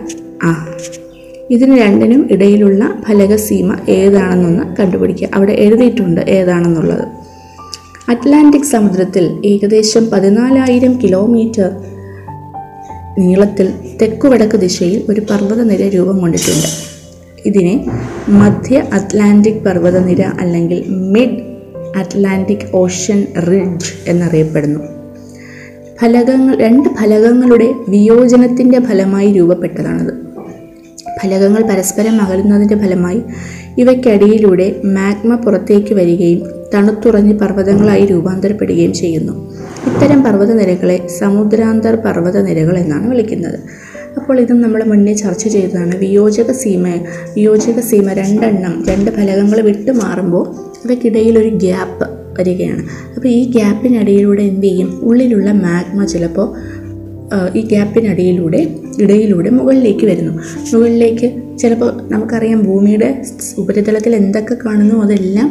ആ. 0.42 0.66
ഇതിന് 1.50 1.78
രണ്ടിനും 1.78 2.28
ഇടയിലുള്ള 2.30 3.02
ഫലകസീമ 3.08 3.76
ഏതാണെന്നൊന്ന് 3.88 4.76
കണ്ടുപിടിക്കുക. 4.76 5.28
അവിടെ 5.34 5.52
എഴുതിയിട്ടുണ്ട് 5.52 6.20
ഏതാണെന്നുള്ളത്. 6.20 7.04
അറ്റ്ലാന്റിക് 8.10 8.62
സമുദ്രത്തിൽ 8.62 9.42
ഏകദേശം 9.44 10.10
പതിനാലായിരം 10.10 11.00
കിലോമീറ്റർ 11.02 11.70
നീളത്തിൽ 13.18 13.72
തെക്കുവടക്ക് 14.02 14.56
ദിശയിൽ 14.56 15.02
ഒരു 15.08 15.20
പർവതനിര 15.20 15.88
രൂപം 15.88 16.18
കൊണ്ടിട്ടുണ്ട്. 16.18 16.93
ഇതിനെ 17.46 17.84
മധ്യ 18.28 18.82
അറ്റ്ലാന്റിക് 18.92 19.64
പർവതനിര 19.64 20.22
അല്ലെങ്കിൽ 20.22 20.84
മിഡ് 20.88 21.54
അറ്റ്ലാന്റിക് 21.98 22.66
ഓഷ്യൻ 22.74 23.26
റിഡ്ജ് 23.50 23.92
എന്നറിയപ്പെടുന്നു. 24.06 24.80
ഫലകങ്ങൾ 26.00 26.56
രണ്ട് 26.56 26.88
ഫലകങ്ങളുടെ 26.88 27.74
വിയോജനത്തിന്റെ 27.88 28.80
ഫലമായി 28.80 29.32
രൂപപ്പെട്ടതാണത്. 29.32 30.14
ഫലകങ്ങൾ 31.22 31.62
പരസ്പരം 31.62 32.22
അകലുന്നതിന്റെ 32.22 32.76
ഫലമായി 32.78 33.22
ഇവയ്ക്കടിയിലൂടെ 33.78 34.80
മാഗ്മ 34.84 35.36
പുറത്തേക്ക് 35.36 35.94
വരികയും 35.94 36.42
തണുത്തുറഞ്ഞ് 36.74 37.38
പർവതങ്ങളായി 37.38 38.06
രൂപാന്തരപ്പെടുകയും 38.06 38.92
ചെയ്യുന്നു. 38.92 39.54
ഇത്തരം 39.86 40.22
പർവതനിരകളെ 40.22 41.06
സമുദ്രാന്തർ 41.06 41.96
പർവതനിരകൾ 41.96 42.78
എന്നാണ് 42.78 43.10
വിളിക്കുന്നത്. 43.10 43.58
അപ്പോൾ 44.18 44.40
ഇതും 44.40 44.58
നമ്മൾ 44.60 44.80
മുന്നേ 44.84 45.14
ചർച്ച 45.14 45.44
ചെയ്തതാണ്. 45.48 45.94
വിയോജക 45.96 46.50
സീമ 46.62 46.84
വിയോജക 47.36 47.80
സീമ 47.80 48.12
രണ്ടെണ്ണം 48.12 48.74
രണ്ട് 48.88 49.10
ഫലകങ്ങൾ 49.16 49.60
വിട്ടു 49.60 49.92
മാറുമ്പോൾ 50.02 50.44
അവയ്ക്കിടയിൽ 50.84 51.34
ഒരു 51.38 51.48
ഗ്യാപ്പ് 51.64 52.06
വരികയാണ്. 52.38 52.82
അപ്പോൾ 53.16 53.28
ഈ 53.28 53.42
ഗ്യാപ്പിനിടയിലൂടെ 53.56 54.42
എന്ത് 54.42 54.66
ചെയ്യും? 54.66 54.88
ഉള്ളിലുള്ള 55.02 55.50
മാഗ്മ 55.64 56.04
ചിലപ്പോൾ 56.04 56.48
ഈ 57.58 57.60
ഗ്യാപ്പിനടിയിലൂടെ 57.60 58.60
ഇടയിലൂടെ 59.02 59.50
മുകളിലേക്ക് 59.50 60.04
വരുന്നു. 60.06 60.32
മുകളിലേക്ക് 60.72 61.28
ചിലപ്പോൾ 61.58 61.90
നമുക്കറിയാം 62.12 62.60
ഭൂമിയുടെ 62.62 63.08
ഉപരിതലത്തിൽ 63.58 64.12
എന്തൊക്കെ 64.16 64.56
കാണുന്നു 64.66 64.96
അതെല്ലാം 65.04 65.48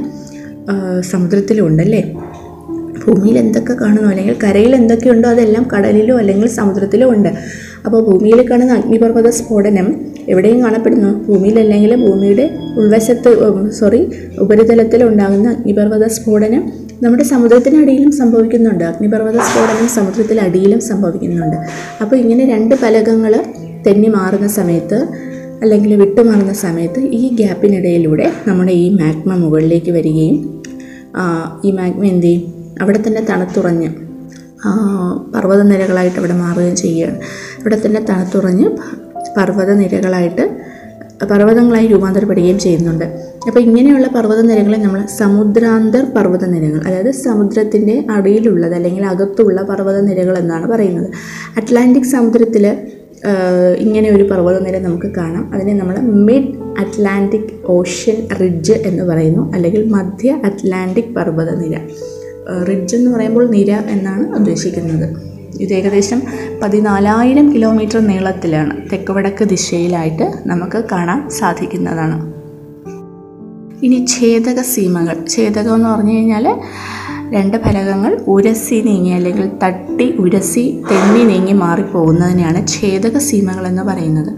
സമുദ്രത്തിലുണ്ടല്ലേ? 1.12 2.02
ഭൂമിയിൽ 3.04 3.38
എന്തൊക്കെ 3.40 3.74
കാണുന്നു? 3.74 4.10
അല്ലെങ്കിൽ 4.10 4.36
കരയിൽ 4.44 4.74
എന്തൊക്കെയുണ്ടോ 4.76 5.30
അതെല്ലാം 5.30 5.64
കടലിലോ 5.74 6.16
അല്ലെങ്കിൽ 6.18 6.48
സമുദ്രത്തിലോ 6.48 7.08
ഉണ്ട്. 7.16 7.32
അപ്പോൾ 7.86 8.02
ഭൂമിയിൽ 8.10 8.40
കാണുന്ന 8.50 8.74
അഗ്നിപർവത 8.80 9.30
സ്ഫോടനം 9.38 9.88
എവിടെയും 10.32 10.60
കാണപ്പെടുന്നു. 10.64 11.10
ഭൂമിയിലല്ലെങ്കിൽ 11.28 11.92
ഭൂമിയുടെ 12.06 12.46
ഉൾവശത്ത് 12.80 13.32
സോറി 13.80 14.02
ഉപരിതലത്തിൽ 14.40 15.04
ഉണ്ടാകുന്ന 15.04 15.48
അഗ്നിപർവത 15.56 16.08
സ്ഫോടനം 16.08 16.64
നമ്മുടെ 17.04 17.24
സമുദ്രത്തിനടിയിലും 17.24 18.12
സംഭവിക്കുന്നുണ്ട്. 18.12 18.84
അഗ്നിപർവത 18.84 19.38
സ്ഫോടനം 19.48 19.88
സമുദ്രത്തിലടിയിലും 19.98 20.82
സംഭവിക്കുന്നുണ്ട്. 20.90 21.58
അപ്പോൾ 22.02 22.16
ഇങ്ങനെ 22.16 22.46
രണ്ട് 22.54 22.76
ഫലകങ്ങൾ 22.76 23.34
തെന്നി 23.88 24.08
മാറുന്ന 24.08 24.48
സമയത്ത് 24.60 25.00
അല്ലെങ്കിൽ 25.64 25.92
വിട്ടുമാറുന്ന 25.96 26.54
സമയത്ത് 26.54 27.02
ഈ 27.20 27.24
ഗ്യാപ്പിനിടയിലൂടെ 27.40 28.26
നമ്മുടെ 28.48 28.74
ഈ 28.84 28.88
മാഗ്മ 29.00 29.36
മുകളിലേക്ക് 29.44 29.92
വരികയും 29.92 30.38
ഈ 31.66 31.72
മാഗ്മ 31.72 32.04
എന്ത് 32.14 32.26
ചെയ്യും? 32.26 32.42
അവിടെ 32.82 33.00
തന്നെ 33.08 33.22
തണുത്തുറഞ്ഞ് 33.30 33.90
പർവതനിരകളായിട്ട് 35.34 36.18
ഇവിടെ 36.20 36.34
മാറുകയും 36.34 36.76
ചെയ്യുകയാണ്. 36.76 37.20
ഇവിടെ 37.60 37.82
തന്നെ 37.86 38.02
തണുത്തുറഞ്ഞ് 38.10 38.70
പർവതനിരകളായിട്ട് 39.38 40.46
പർവതങ്ങളായി 41.32 41.88
രൂപാന്തരപ്പെടുകയും 41.88 42.60
ചെയ്യുന്നുണ്ട്. 42.60 43.06
അപ്പോൾ 43.48 43.60
ഇങ്ങനെയുള്ള 43.60 44.08
പർവതനിരകളെ 44.08 44.78
നമ്മൾ 44.78 45.06
സമുദ്രാന്തർ 45.06 46.06
പർവതനിരകൾ 46.06 46.82
അതായത് 46.88 47.12
സമുദ്രത്തിന്റെ 47.12 48.06
അടിയിലുള്ളത് 48.10 48.74
അല്ലെങ്കിൽ 48.74 49.06
അകത്തുള്ള 49.06 49.62
പർവതനിരകൾ 49.62 50.38
എന്നാണ് 50.38 50.68
പറയുന്നത്. 50.72 51.10
അറ്റ്ലാന്റിക് 51.58 52.04
സമുദ്രത്തിൽ 52.04 52.68
ഇങ്ങനെ 53.78 54.10
ഒരു 54.10 54.24
പർവതനിര 54.24 54.78
നമുക്ക് 54.78 55.12
കാണാം. 55.18 55.54
അതിനെ 55.54 55.74
നമ്മൾ 55.74 55.96
മിഡ് 56.00 56.56
അറ്റ്ലാന്റിക് 56.80 57.54
ഓഷ്യൻ 57.66 58.28
റിഡ്ജ് 58.42 58.74
എന്ന് 58.74 59.04
പറയുന്നു 59.04 59.54
അല്ലെങ്കിൽ 59.54 59.90
മധ്യ 59.90 60.32
അറ്റ്ലാന്റിക് 60.46 61.14
പർവതനിര. 61.16 61.78
റിഡ്ജ് 62.70 62.96
എന്ന് 62.96 63.12
പറയുമ്പോൾ 63.12 63.50
നിര 63.50 63.72
എന്നാണ് 63.72 64.36
ഉദ്ദേശിക്കുന്നത്. 64.36 65.34
ഇത് 65.62 65.74
ഏകദേശം 65.74 66.22
പതിനാലായിരം 66.64 67.54
കിലോമീറ്റർ 67.54 68.00
നീളത്തിലാണ് 68.00 68.90
തെക്ക് 68.92 69.12
വടക്ക് 69.12 69.44
ദിശയിലായിട്ട് 69.44 70.34
നമുക്ക് 70.46 70.84
കാണാൻ 70.92 71.30
സാധിക്കുന്നതാണ്. 71.30 72.34
ഇനി 73.86 74.06
ഛേദക 74.10 74.62
സീമകൾ. 74.62 75.26
ഛേദകം 75.30 75.76
എന്ന് 75.76 75.90
പറഞ്ഞു 75.90 76.14
കഴിഞ്ഞാൽ 76.14 76.60
രണ്ട് 77.34 77.58
ഫലകങ്ങൾ 77.58 78.18
ഉരസി 78.28 78.84
നീങ്ങി 78.86 79.10
അല്ലെങ്കിൽ 79.10 79.50
തട്ടി 79.64 80.16
ഉരസി 80.20 80.84
തെന്നി 80.92 81.24
നീങ്ങി 81.24 81.52
മാറിപ്പോകുന്നതിനെയാണ് 81.52 82.68
ഛേദക 82.68 83.18
സീമകൾ 83.18 83.68
എന്ന് 83.68 83.82
പറയുന്നത്. 83.82 84.38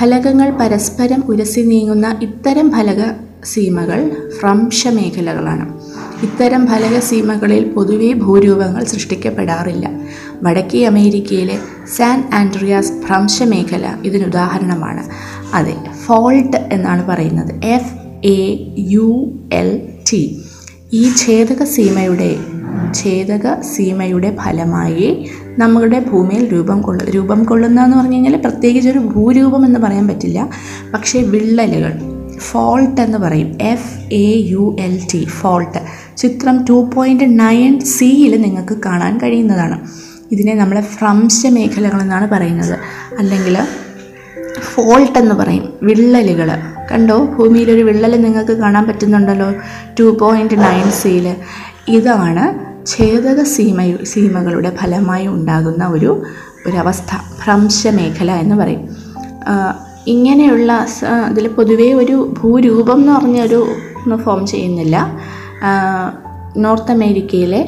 ഫലകങ്ങൾ 0.00 0.50
പരസ്പരം 0.50 1.24
ഉരസി 1.28 1.60
നീങ്ങുന്ന 1.60 2.18
ഇത്തരം 2.22 2.70
ഫലക 2.70 3.02
സീമകൾ 3.44 4.10
ഭ്രംശ 4.40 4.88
മേഖലകളാണ് 4.88 5.74
ഇത്തരം 6.22 6.66
ഫലക 6.66 6.98
സീമകളിൽ 6.98 7.64
പൊതുവെ 7.64 8.12
ഭൂരൂപങ്ങൾ 8.12 8.84
സൃഷ്ടിക്കപ്പെടാറില്ല. 8.84 9.90
വടക്കേ 10.42 10.84
അമേരിക്കയിലെ 10.84 11.58
സാൻ 11.96 12.30
ആൻഡ്രിയാസ് 12.34 12.92
ഭ്രംശ 12.92 13.42
മേഖല 13.42 13.94
ഇതിനുദാഹരണമാണ്. 14.04 15.04
അതെ 15.54 15.76
ഫോൾട്ട് 16.06 16.56
എന്നാണ് 16.72 17.08
പറയുന്നത്. 17.08 17.64
F 17.64 17.92
A 18.26 18.58
U 18.78 19.32
L 19.52 19.88
T 20.12 20.42
ഈ 20.92 21.10
ഛേദക 21.16 21.64
സീമയുടെ 21.64 22.36
ഛേദക 22.94 23.60
സീമയുടെ 23.60 24.36
ഫലമായി 24.36 25.26
നമ്മുടെ 25.58 25.98
ഭൂമിയിൽ 26.00 26.52
രൂപം 26.52 26.82
കൊള്ള 26.82 27.04
രൂപം 27.04 27.44
കൊള്ളുന്ന 27.44 27.84
എന്ന് 27.84 27.96
പറഞ്ഞു 27.96 28.14
കഴിഞ്ഞാൽ 28.14 28.36
പ്രത്യേകിച്ച് 28.36 28.90
ഒരു 28.90 28.98
ഭൂരൂപം 28.98 29.66
എന്ന് 29.66 29.80
പറയാൻ 29.80 30.08
പറ്റില്ല. 30.08 30.48
പക്ഷേ 30.94 31.22
വിള്ളലുകൾ 31.22 32.13
ഫോൾട്ട് 32.38 33.00
എന്ന് 33.00 33.18
പറയും. 33.18 33.58
F 33.62 33.98
A 34.14 34.48
U 34.48 34.76
L 34.80 35.00
T 35.14 35.24
fault 35.24 35.78
ചിത്രം 36.16 36.64
ടു 36.68 36.90
പോയിന്റ് 36.94 37.40
നയൻ 37.40 37.80
സിയിൽ 37.80 38.40
നിങ്ങൾക്ക് 38.40 38.78
കാണാൻ 38.86 39.18
കഴിയുന്നതാണ്. 39.18 39.88
ഇതിനെ 40.32 40.54
നമ്മൾ 40.54 40.80
ഭ്രംശ 40.80 41.46
മേഖലകളെന്നാണ് 41.46 42.28
പറയുന്നത്. 42.28 42.78
അല്ലെങ്കിൽ 43.18 43.58
ഫോൾട്ട് 44.60 45.18
എന്ന് 45.18 45.34
പറയും. 45.34 45.72
വിള്ളലുകൾ. 45.82 46.50
കണ്ടോ? 46.92 47.24
ഭൂമിയിലൊരു 47.24 47.82
വിള്ളൽ 47.82 48.22
നിങ്ങൾക്ക് 48.22 48.52
കാണാൻ 48.52 48.86
പറ്റുന്നുണ്ടല്ലോ 48.86 49.52
ടു 50.00 50.18
പോയിന്റ് 50.20 50.58
നയൻ 50.58 50.90
സിയിൽ 50.90 51.36
ഇതാണ് 51.88 52.74
ഛേദക 52.86 53.42
സീമ 53.42 53.96
സീമകളുടെ 54.04 54.76
ഫലമായി 54.76 55.26
ഉണ്ടാകുന്ന 55.26 55.86
ഒരു 55.86 56.22
ഒരവസ്ഥ 56.66 57.16
ഭ്രംശമേഖല 57.44 58.32
എന്ന് 58.32 58.54
പറയും. 58.54 58.88
ഇങ്ങനെയുള്ള 60.06 60.86
ഇതിൽ 61.30 61.48
പൊതുവേ 61.48 61.92
ഒരു 61.92 62.34
ഭൂരൂപം 62.38 62.98
എന്ന് 63.00 63.12
പറഞ്ഞൊരു 63.12 63.60
ഒന്നും 63.96 64.18
ഫോം 64.18 64.46
ചെയ്യുന്നില്ല. 64.46 64.96
നോർത്ത് 66.56 66.92
അമേരിക്കയിലെ 66.92 67.60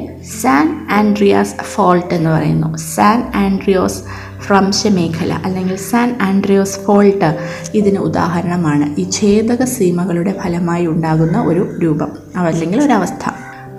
സാൻ 0.42 0.86
ആൻഡ്രിയാസ് 0.90 1.54
ഫോൾട്ട് 1.74 2.14
എന്ന് 2.14 2.30
പറയുന്നു. 2.30 2.76
സാൻ 2.76 3.32
ആൻഡ്രിയോസ് 3.34 4.02
ഭ്രംശമേഖല 4.48 5.32
അല്ലെങ്കിൽ 5.44 5.76
സാൻ 5.76 6.16
ആൻഡ്രിയോസ് 6.22 6.78
ഫോൾട്ട് 6.86 7.30
ഇതിന് 7.74 7.98
ഉദാഹരണമാണ്. 7.98 9.00
ഈ 9.00 9.10
ഛേദക 9.10 9.64
സീമകളുടെ 9.64 10.34
ഫലമായി 10.42 10.86
ഉണ്ടാകുന്ന 10.86 11.42
ഒരു 11.42 11.68
രൂപം 11.82 12.12
അല്ലെങ്കിൽ 12.36 12.82
ഒരവസ്ഥ 12.82 13.24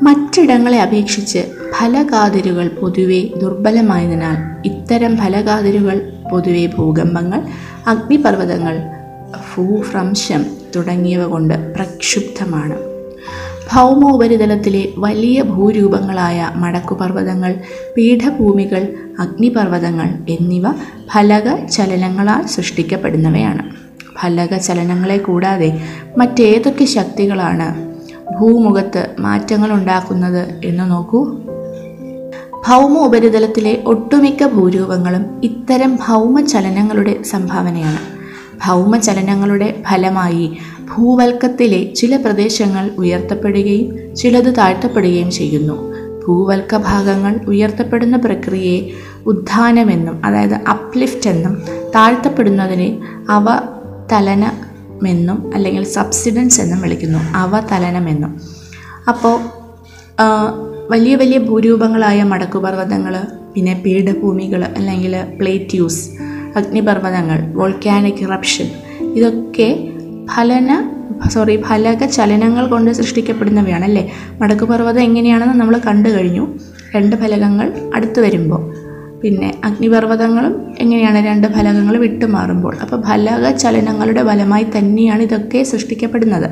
മറ്റിടങ്ങളെ 0.02 0.82
അപേക്ഷിച്ച് 0.82 1.40
ഫലകാതിരുകൾ 1.80 2.68
പൊതുവെ 2.68 3.28
ദുർബലമായതിനാൽ 3.42 4.68
ഇത്തരം 4.68 5.18
ഫലകാതിരുകൾ 5.18 6.12
പൊതുവെ 6.32 6.66
ഭൂകമ്പങ്ങൾ 6.66 7.42
അഗ്നിപർവതങ്ങൾ 7.88 8.80
ഭൂഭ്രംശം 9.56 10.46
തുടങ്ങിയവ 10.76 11.24
കൊണ്ട് 11.24 11.74
പ്രക്ഷുബ്ധമാണ്. 11.74 12.78
ഭൗമോപരിതലത്തിലെ 13.74 14.88
വലിയ 14.98 15.42
ഭൂരൂപങ്ങളായ 15.42 16.52
മടക്കുപർവതങ്ങൾ 16.56 17.56
പീഠഭൂമികൾ 17.98 18.94
അഗ്നിപർവതങ്ങൾ 19.20 20.10
എന്നിവ 20.30 20.64
ഫലക 21.14 21.66
ചലനങ്ങളാൽ 21.66 22.48
സൃഷ്ടിക്കപ്പെടുന്നവയാണ്. 22.48 23.88
ഫലക 24.22 24.58
ചലനങ്ങളെ 24.58 25.18
കൂടാതെ 25.18 25.82
മറ്റേതൊക്കെ 26.18 26.86
ശക്തികളാണ് 26.86 27.87
ഭൂമുഖത്ത് 28.36 29.16
മാറ്റങ്ങൾ 29.20 29.72
ഉണ്ടാക്കുന്നത് 29.72 30.62
എന്ന് 30.66 30.92
നോക്കൂ. 30.92 31.26
ഭൗമ 32.68 32.98
ഉപരിതലത്തിലെ 32.98 33.84
ഒട്ടുമിക്ക 33.86 34.48
ഭൂരൂപങ്ങളും 34.48 35.26
ഇത്തരം 35.44 36.00
ഭൗമചലനങ്ങളുടെ 36.08 37.24
സംഭാവനയാണ്. 37.24 38.18
ഭൗമചലനങ്ങളുടെ 38.68 39.84
ഫലമായി 39.90 40.58
ഭൂവൽക്കത്തിലെ 40.96 41.94
ചില 41.94 42.16
പ്രദേശങ്ങൾ 42.16 42.92
ഉയർത്തപ്പെടുകയും 42.98 44.16
ചിലത് 44.16 44.58
താഴ്ത്തപ്പെടുകയും 44.58 45.32
ചെയ്യുന്നു. 45.32 45.94
ഭൂവൽക്ക 46.28 46.78
ഭാഗങ്ങൾ 46.78 47.40
ഉയർത്തപ്പെടുന്ന 47.48 48.18
പ്രക്രിയയെ 48.18 48.90
ഉത്ഥാനമെന്നും 49.26 50.26
അതായത് 50.26 50.54
അപ്ലിഫ്റ്റ് 50.54 51.30
എന്നും 51.30 51.62
താഴ്ത്തപ്പെടുന്നതിനെ 51.96 53.00
അവതലനമെന്നും 55.02 55.54
അല്ലെങ്കിൽ 55.54 55.84
സബ്സിഡൻസ് 55.84 56.62
എന്നും 56.62 56.82
വിളിക്കുന്നു. 56.82 57.20
അവതലനമെന്നും 57.36 58.40
അപ്പോൾ 59.08 59.36
വലിയ 60.90 61.16
വലിയ 61.16 61.38
ഭൂരൂപങ്ങളായ 61.38 62.24
മടക്കുപർവതങ്ങൾ 62.24 63.16
പിന്നെ 63.56 63.82
പീഠഭൂമികൾ 63.86 64.64
അല്ലെങ്കിൽ 64.64 65.24
പ്ലേറ്റ്യൂസ് 65.40 66.10
അഗ്നിപർവതങ്ങൾ 66.58 67.54
വോൾക്കാനിക് 67.54 68.22
ഇറപ്ഷൻ 68.22 68.68
ഇതൊക്കെ 69.16 69.90
ഫലന 70.36 70.92
സോറി 71.34 71.62
ഫലക 71.62 72.06
ചലനങ്ങൾ 72.06 72.68
കൊണ്ട് 72.68 72.92
സൃഷ്ടിക്കപ്പെടുന്നവയാണ് 72.92 73.84
അല്ലേ? 73.84 74.12
മടക്കുപർവതം 74.42 75.02
എങ്ങനെയാണെന്ന് 75.02 75.54
നമ്മൾ 75.54 75.78
കണ്ടു 75.88 76.10
കഴിഞ്ഞു. 76.10 76.48
രണ്ട് 76.96 77.16
ഫലകങ്ങൾ 77.16 77.92
അടുത്ത് 77.96 78.20
വരുമ്പോൾ. 78.20 78.77
പിന്നെ 79.24 79.62
അഗ്നിപർവതങ്ങളും 79.66 80.74
എങ്ങനെയാണ് 80.80 81.26
രണ്ട് 81.26 81.48
ഫലകങ്ങൾ 81.48 81.98
വിട്ടുമാറുമ്പോൾ. 81.98 82.76
അപ്പോൾ 82.82 83.02
ഫലക 83.02 83.52
ചലനങ്ങളുടെ 83.52 84.24
ഫലമായി 84.24 84.66
തന്നെയാണ് 84.78 85.22
ഇതൊക്കെ 85.22 85.64
സൃഷ്ടിക്കപ്പെടുന്നത്. 85.64 86.50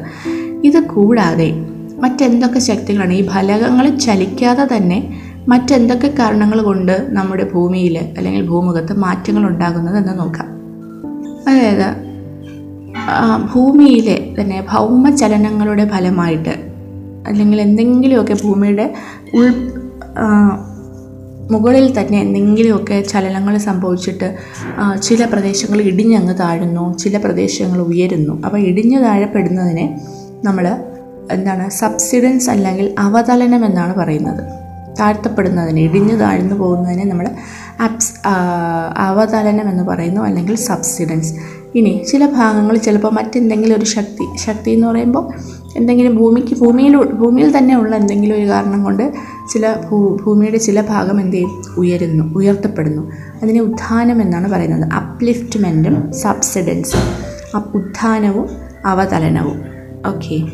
ഇത് 0.64 0.80
കൂടാതെ 0.84 1.54
മറ്റെന്തൊക്കെ 2.00 2.60
ശക്തികളാണ്? 2.60 3.14
ഈ 3.14 3.28
ഫലകങ്ങൾ 3.28 3.98
ചലിക്കാതെ 3.98 4.78
തന്നെ 4.78 5.22
മറ്റെന്തൊക്കെ 5.48 6.08
കാരണങ്ങൾ 6.20 6.62
കൊണ്ട് 6.62 7.08
നമ്മുടെ 7.10 7.52
ഭൂമിയിൽ 7.54 7.98
അല്ലെങ്കിൽ 8.18 8.48
ഭൂമുഖത്ത് 8.48 8.94
മാറ്റങ്ങൾ 8.94 9.48
ഉണ്ടാകുന്നത് 9.48 9.98
എന്ന് 9.98 10.20
നോക്കാം. 10.20 10.48
അതായത് 11.50 11.88
ഭൂമിയിലെ 13.54 14.36
തന്നെ 14.42 14.66
ഭൗമചലനങ്ങളുടെ 14.70 15.90
ഫലമായിട്ട് 15.90 16.54
അല്ലെങ്കിൽ 17.28 17.62
എന്തെങ്കിലുമൊക്കെ 17.62 18.38
ഭൂമിയുടെ 18.44 18.94
ഉൾ 19.34 19.54
മുകളിൽ 21.52 22.00
തന്നെ 22.00 22.18
എന്തെങ്കിലുമൊക്കെ 22.22 23.02
ചലനങ്ങൾ 23.02 23.58
സംഭവിച്ചിട്ട് 23.58 24.28
ചില 25.02 25.26
പ്രദേശങ്ങൾ 25.26 25.82
ഇടിഞ്ഞങ്ങ് 25.82 26.36
താഴുന്നു 26.40 26.98
ചില 26.98 27.18
പ്രദേശങ്ങൾ 27.18 27.80
ഉയരുന്നു. 27.82 28.42
അപ്പോൾ 28.46 28.60
ഇടിഞ്ഞു 28.60 29.00
താഴെപ്പെടുന്നതിനെ 29.00 29.86
നമ്മൾ 30.46 30.68
എന്താണ് 31.32 31.70
സബ്സിഡൻസ് 31.70 32.50
അല്ലെങ്കിൽ 32.50 32.96
അവതലനം 33.00 33.66
എന്നാണ് 33.66 33.96
പറയുന്നത്. 33.96 34.44
താഴ്ത്തപ്പെടുന്നതിന് 35.00 35.80
ഇടിഞ്ഞു 35.80 36.16
താഴ്ന്നു 36.16 36.56
പോകുന്നതിനെ 36.56 37.06
നമ്മൾ 37.06 37.28
അപ്സ് 37.86 38.14
അവതലനം 38.98 39.70
എന്ന് 39.70 39.84
പറയുന്നു 39.84 40.22
അല്ലെങ്കിൽ 40.22 40.56
സബ്സിഡൻസ്. 40.56 41.34
ഇനി 41.76 42.06
ചില 42.12 42.26
ഭാഗങ്ങൾ 42.26 42.78
ചിലപ്പോൾ 42.78 43.12
മറ്റെന്തെങ്കിലും 43.12 43.78
ഒരു 43.78 43.86
ശക്തി 43.86 44.38
ശക്തി 44.38 44.72
എന്ന് 44.72 44.88
പറയുമ്പോൾ 44.88 45.34
എന്തെങ്കിലും 45.78 46.16
ഭൂമിക്ക് 46.16 46.56
ഭൂമിയിൽ 46.60 46.98
ഭൂമിയിൽ 46.98 47.58
തന്നെ 47.58 47.78
ഉള്ള 47.78 47.96
എന്തെങ്കിലും 47.96 48.36
ഒരു 48.36 48.48
കാരണം 48.48 48.84
കൊണ്ട് 48.84 49.14
ചില 49.54 49.76
ഭൂ 49.90 50.18
ഭൂമിയുടെ 50.26 50.58
ചില 50.58 50.82
ഭാഗം 50.82 51.22
എന്ത് 51.22 51.36
ചെയ്യും? 51.36 51.64
ഉയരുന്നു 51.78 52.34
ഉയർത്തപ്പെടുന്നു. 52.36 53.12
അതിനെ 53.44 53.62
ഉത്ഥാനം 53.62 54.22
എന്നാണ് 54.22 54.52
പറയുന്നത്. 54.52 54.94
അപ്ലിഫ്റ്റ്മെന്റും 54.94 56.12
സബ്സിഡൻസും. 56.12 57.02
ഉത്ഥാനവും 57.76 58.48
അവതലനവും. 58.86 59.62
ഓക്കെ 60.08 60.48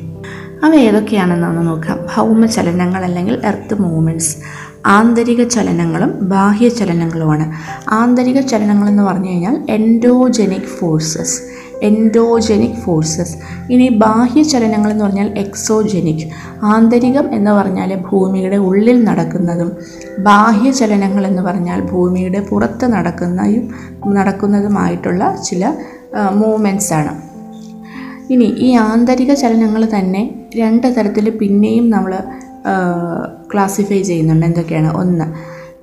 അവ 0.63 0.75
ഏതൊക്കെയാണെന്നൊന്ന് 0.75 1.67
നോക്കാം. 1.67 1.99
ഭൗമചലനങ്ങൾ 2.15 3.05
അല്ലെങ്കിൽ 3.05 3.41
എർത്ത് 3.45 3.81
മൂവ്മെന്റ്സ് 3.81 4.37
ആന്തരിക 4.85 5.43
ചലനങ്ങളും 5.43 6.19
ബാഹ്യ 6.21 6.69
ചലനങ്ങളുമാണ്. 6.69 7.53
ആന്തരിക 7.89 8.39
ചലനങ്ങൾ 8.39 8.89
എന്ന് 8.89 9.03
പറഞ്ഞു 9.03 9.29
കഴിഞ്ഞാൽ 9.29 9.65
എൻഡോജനിക് 9.69 10.71
ഫോഴ്സസ് 10.79 11.51
എൻഡോജനിക് 11.81 12.83
ഫോഴ്സസ് 12.85 13.37
ഇനി 13.69 13.89
ബാഹ്യ 13.89 14.41
ചലനങ്ങൾ 14.43 14.91
എന്ന് 14.91 15.03
പറഞ്ഞാൽ 15.03 15.33
എക്സോജനിക് 15.37 16.31
ആന്തരികം 16.63 17.35
എന്ന് 17.35 17.51
പറഞ്ഞാൽ 17.51 17.95
ഭൂമിയുടെ 17.95 18.57
ഉള്ളിൽ 18.57 19.03
നടക്കുന്നതും 19.03 19.71
ബാഹ്യ 20.19 20.71
ചലനങ്ങൾ 20.71 21.27
എന്ന് 21.27 21.41
പറഞ്ഞാൽ 21.41 21.81
ഭൂമിയുടെ 21.81 22.39
പുറത്ത് 22.39 22.85
നടക്കുന്നതും 22.85 24.13
നടക്കുന്നതുമായിട്ടുള്ള 24.13 25.35
ചില 25.43 25.73
മൂവ്മെന്റ്സ് 26.31 26.93
ആണ്. 26.93 27.21
ഇനി 28.29 28.43
ഈ 28.43 28.73
ആന്തരിക 28.73 29.33
ചലനങ്ങൾ 29.33 29.89
തന്നെ 29.99 30.49
രണ്ട് 30.55 30.87
തരത്തിൽ 30.87 31.29
പിന്നെയും 31.29 31.89
നമ്മൾ 31.89 32.13
ക്ലാസിഫൈ 33.53 34.01
ചെയ്യുന്നുണ്ട്. 34.01 34.45
എന്തൊക്കെയാണ്? 34.45 34.97
ഒന്ന് 34.97 35.25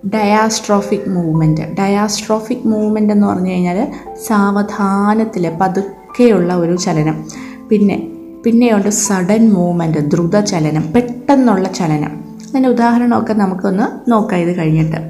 ഡയാസ്ട്രോഫിക് 0.08 1.08
മൂവ്മെന്റ് 1.08 1.60
ഡയാസ്ട്രോഫിക് 1.78 2.66
മൂവ്മെന്റ് 2.66 3.12
എന്ന് 3.12 3.26
പറഞ്ഞു 3.26 3.50
കഴിഞ്ഞാൽ 3.50 3.92
സാവധാനത്തിൽ 4.26 5.56
പതുക്കെയുള്ള 5.60 6.54
ഒരു 6.54 6.76
ചലനം. 6.76 7.28
പിന്നെ 7.68 8.08
പിന്നെയുണ്ട് 8.44 8.88
സഡൻ 8.88 9.52
മൂവ്മെന്റ് 9.52 9.98
ദ്രുത 9.98 10.40
ചലനം 10.40 10.92
പെട്ടെന്നുള്ള 10.92 11.72
ചലനം. 11.72 12.12
അതിന്റെ 12.42 12.68
ഉദാഹരണമൊക്കെ 12.68 13.32
നമുക്കൊന്ന് 13.32 14.10
നോക്കാം 14.10 14.40
ഇത് 14.40 14.56
കഴിഞ്ഞിട്ട്. 14.56 15.00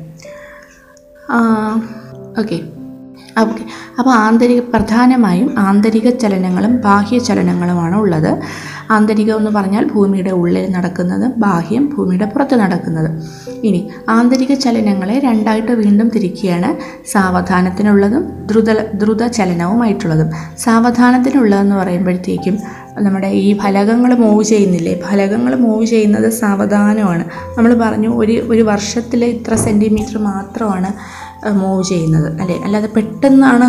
Okay 2.41 2.78
okay. 3.41 3.65
അപ്പോൾ 3.99 4.11
ആന്തരിക 4.11 4.61
പ്രധാനമായും 4.61 5.59
ആന്തരിക 5.59 6.09
ചലനങ്ങളും 6.11 6.81
ബാഹ്യ 6.81 7.19
ചലനങ്ങളുമാണ് 7.19 7.97
ഉള്ളത്. 7.97 8.39
ആന്തരികം 8.91 9.39
എന്ന് 9.39 9.51
പറഞ്ഞാൽ 9.51 9.85
ഭൂമിയുടെ 9.95 10.31
ഉള്ളിൽ 10.31 10.71
നടക്കുന്നത് 10.71 11.33
ബാഹ്യം 11.37 11.91
ഭൂമിയുടെ 11.97 12.25
പുറത്ത് 12.25 12.55
നടക്കുന്നത്. 12.55 13.11
ഇനി 13.65 13.91
ആന്തരിക 14.09 14.55
ചലനങ്ങളെ 14.55 15.19
രണ്ടായിട്ട് 15.19 15.73
വീണ്ടും 15.73 16.09
തിരിക്കുകയാണ്. 16.09 16.71
സാവധാനത്തിനുള്ളതും 17.07 18.25
ദ്രുത 18.47 18.73
ദ്രുത 18.95 19.27
ചലനവുമായിട്ടുള്ളതും. 19.27 20.31
സാവധാനത്തിനുള്ളതെന്ന് 20.59 21.77
പറയുമ്പോഴത്തേക്കും 21.77 22.59
നമ്മുടെ 22.99 23.27
ഈ 23.27 23.59
ഫലകങ്ങൾ 23.59 24.15
മൂവ് 24.15 24.43
ചെയ്യുന്നില്ലേ? 24.43 25.03
ഫലകങ്ങൾ 25.11 25.55
മൂവ് 25.55 25.85
ചെയ്യുന്നത് 25.87 26.31
സാവധാനമാണ്. 26.33 27.25
നമ്മൾ 27.59 27.75
പറഞ്ഞു 27.75 28.09
ഒരു 28.09 28.33
ഒരു 28.33 28.63
വർഷത്തിൽ 28.63 29.25
ഇത്ര 29.25 29.55
സെന്റിമീറ്റർ 29.55 30.19
മാത്രമാണ് 30.19 30.91
മൂവ് 31.47 31.85
ചെയ്യുന്നത്. 31.85 32.41
അല്ലേ? 32.41 32.61
അല്ലാതെ 32.65 32.89
പെട്ടെന്നാണ് 32.97 33.69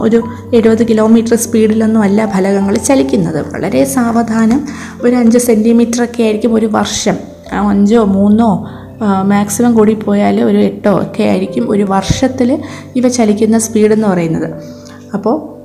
ഒരു 0.00 0.22
എഴുപത് 0.54 0.88
കിലോമീറ്റർ 0.88 1.36
സ്പീഡിലൊന്നും 1.36 2.02
അല്ല 2.02 2.26
ഫലകങ്ങൾ 2.26 2.78
ചലിക്കുന്നത്. 2.78 3.54
വളരെ 3.54 3.84
സാവധാനം. 3.84 4.66
ഒരു 5.02 5.16
അഞ്ച് 5.16 5.38
സെന്റിമീറ്റർ 5.38 6.04
ഒക്കെ 6.04 6.22
ആയിരിക്കും 6.22 6.54
ഒരു 6.54 6.66
വർഷം. 6.66 7.16
അഞ്ചോ 7.68 8.04
മൂന്നോ 8.04 8.68
മാക്സിമം 9.22 9.74
കൂടി 9.74 9.94
പോയാൽ 9.94 10.40
ഒരു 10.40 10.58
എട്ടോ 10.58 11.02
ഒക്കെ 11.02 11.22
ആയിരിക്കും 11.22 11.70
ഒരു 11.70 11.82
വർഷത്തിൽ 11.82 12.62
ഇവ 12.96 13.08
ചലിക്കുന്ന 13.08 13.58
സ്പീഡ് 13.58 13.92
എന്ന് 13.92 14.08
പറയുന്നത്. 14.08 14.54
അപ്പോൾ 15.14 15.58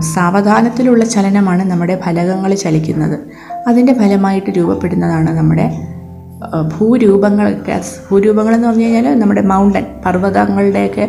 സാവധാനത്തിലുള്ള 0.00 1.04
ചലനമാണ് 1.04 1.70
നമ്മുടെ 1.70 2.00
ഫലകങ്ങൾ 2.04 2.54
ചലിക്കുന്നത്. 2.54 3.18
അതിന്റെ 3.68 3.94
ഫലമായിട്ട് 3.94 4.50
രൂപപ്പെടുന്നതാണ് 4.50 5.38
നമ്മുടെ 5.38 5.86
ഭൂരൂപങ്ങളൊക്കെ 6.78 7.82
ഭൂരൂപങ്ങളെന്ന് 8.10 8.68
പറഞ്ഞു 8.68 8.84
കഴിഞ്ഞാൽ 8.84 9.18
നമ്മുടെ 9.18 9.40
മൗണ്ടൻ 9.40 9.86
പർവതങ്ങളുടെയൊക്കെ 10.06 11.08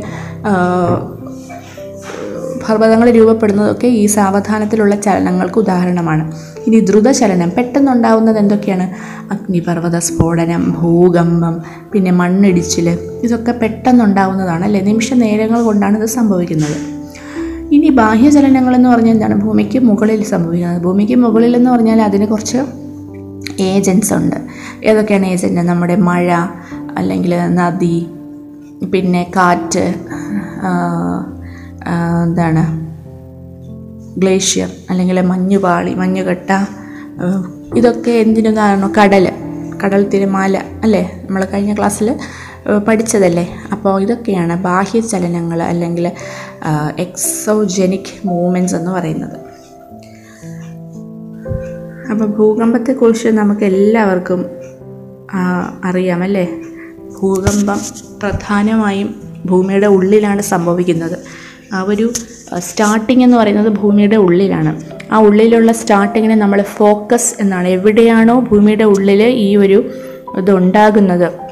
പർവതങ്ങൾ 2.70 3.10
രൂപപ്പെടുന്നതൊക്കെ 3.10 3.88
ഈ 3.88 4.06
സാവധാനത്തിലുള്ള 4.06 4.96
ചലനങ്ങൾക്ക് 4.96 5.60
ഉദാഹരണമാണ്. 5.60 6.32
ഇനി 6.67 6.80
ദ്രുതചലനം 6.80 7.52
പെട്ടെന്നുണ്ടാവുന്നത് 7.58 8.38
എന്തൊക്കെയാണ്? 8.38 8.89
അഗ്നിപർവത 9.32 9.98
സ്ഫോടനം 9.98 10.76
ഭൂകമ്പം 10.80 11.62
പിന്നെ 11.94 12.12
മണ്ണിടിച്ചിൽ 12.12 12.89
ഇതൊക്കെ 13.24 13.52
പെട്ടെന്നുണ്ടാവുന്നതാണ് 13.52 14.63
അല്ലേ? 14.63 14.82
നിമിഷ 14.82 15.13
നേരങ്ങൾ 15.13 15.62
കൊണ്ടാണ് 15.63 15.98
ഇത് 15.98 16.06
സംഭവിക്കുന്നത്. 16.06 16.78
ഇനി 17.72 17.89
ബാഹ്യചലനങ്ങൾ 17.89 18.76
എന്ന് 18.76 18.89
പറഞ്ഞാൽ 18.89 19.13
എന്താണ്? 19.13 19.36
ഭൂമിക്ക് 19.36 19.80
മുകളിൽ 19.80 20.24
സംഭവിക്കുന്നത്. 20.24 20.84
ഭൂമിക്ക് 20.84 21.15
മുകളിൽ 21.15 21.56
എന്ന് 21.56 21.72
പറഞ്ഞാൽ 21.72 22.02
അതിന് 22.02 22.28
കുറച്ച് 22.28 22.58
ഏജൻസ് 23.62 24.13
ഉണ്ട്. 24.13 24.38
ഏതൊക്കെയാണ് 24.84 25.26
ഏജന്റ് 25.26 25.62
നമ്മുടെ 25.62 25.95
മഴ 26.10 26.30
അല്ലെങ്കിൽ 26.97 27.34
നദി 27.56 27.97
പിന്നെ 28.93 29.24
കാറ്റ് 29.36 29.86
എന്താണ്? 32.24 32.63
ഗ്ലേഷ്യർ 34.17 34.69
അല്ലെങ്കിൽ 34.89 35.21
മഞ്ഞുപാളി 35.21 35.93
മഞ്ഞുകട്ട 35.93 36.52
ഇതൊക്കെ 37.78 38.12
എന്തിനു 38.12 38.50
കാരണം 38.50 38.89
കടൽ 39.00 39.26
കടൽ 39.84 40.02
തിരമാല 40.10 40.58
അല്ലേ? 40.84 41.04
നമ്മൾ 41.26 41.41
കഴിഞ്ഞ 41.45 41.74
ക്ലാസ്സിൽ 41.74 42.08
പഠിച്ചതല്ലേ? 42.88 43.45
അപ്പോൾ 43.71 44.02
ഇതൊക്കെയാണ് 44.02 44.56
ബാഹ്യ 44.63 45.00
ചലനങ്ങൾ 45.00 45.60
അല്ലെങ്കിൽ 45.63 46.06
എക്സോജനിക് 47.00 48.12
മൂവ്മെന്റ്സ് 48.26 48.76
എന്ന് 48.76 48.91
പറയുന്നത്. 48.91 49.38
അപ്പോൾ 52.09 52.25
ഭൂകമ്പത്തെക്കുറിച്ച് 52.25 53.27
നമുക്ക് 53.27 53.65
എല്ലാവർക്കും 53.65 54.45
അറിയാം 55.33 55.81
അറിയാമല്ലേ? 55.85 56.61
ഭൂകമ്പം 57.21 57.77
പ്രധാനമായും 58.23 59.15
ഭൂമിയുടെ 59.45 59.87
ഉള്ളിലാണ് 59.87 60.41
സംഭവിക്കുന്നത്. 60.41 61.17
ആ 61.73 61.81
ഒരു 61.81 62.11
സ്റ്റാർട്ടിംഗ് 62.57 63.23
എന്ന് 63.23 63.37
പറയുന്നത് 63.37 63.69
ഭൂമിയുടെ 63.69 64.15
ഉള്ളിലാണ്. 64.15 64.81
ആ 65.11 65.19
ഉള്ളിലുള്ള 65.19 65.71
സ്റ്റാർട്ടിങ്ങിനെ 65.71 66.35
നമ്മൾ 66.35 66.61
ഫോക്കസ് 66.61 67.35
എന്നാണ്. 67.39 67.67
എവിടെയാണോ 67.67 68.39
ഭൂമിയുടെ 68.39 68.83
ഉള്ളിൽ 68.83 69.23
ഈ 69.23 69.55
ഒരു 69.55 69.91
ഇതുണ്ടാകുന്നത്. 70.37 71.50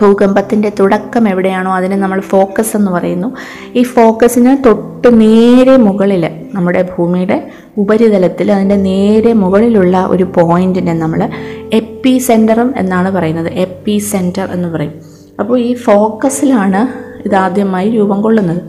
ഭൂകമ്പത്തിന്റെ 0.00 0.72
തുടക്കം 0.80 1.28
എവിടെയാണോ 1.28 1.70
അതിനെ 1.70 1.96
നമ്മൾ 1.96 2.20
ഫോക്കസ് 2.20 2.76
എന്ന് 2.76 2.90
പറയുന്നു. 2.90 3.36
ഈ 3.74 3.82
ഫോക്കസിന് 3.82 4.64
തൊട്ട് 4.66 5.20
നേരെ 5.20 5.76
മുകളിൽ 5.76 6.30
നമ്മുടെ 6.54 6.88
ഭൂമിയുടെ 6.96 7.50
ഉപരിതലത്തിൽ 7.76 8.52
അതിന്റെ 8.52 8.76
നേരെ 8.76 9.32
മുകളിലുള്ള 9.32 10.06
ഒരു 10.10 10.24
പോയിന്റിനെ 10.24 10.94
നമ്മൾ 10.94 11.28
എപ്പി 11.72 12.18
സെന്ററും 12.18 12.74
എന്നാണ് 12.76 13.10
പറയുന്നത്. 13.10 13.50
എപ്പി 13.52 13.98
സെന്റർ 13.98 14.48
എന്ന് 14.52 14.68
പറയും. 14.68 14.92
അപ്പോൾ 15.40 15.60
ഈ 15.60 15.74
ഫോക്കസിലാണ് 15.74 16.88
ഇതാദ്യമായി 17.26 17.90
രൂപം 17.90 18.22
കൊള്ളുന്നത്. 18.22 18.62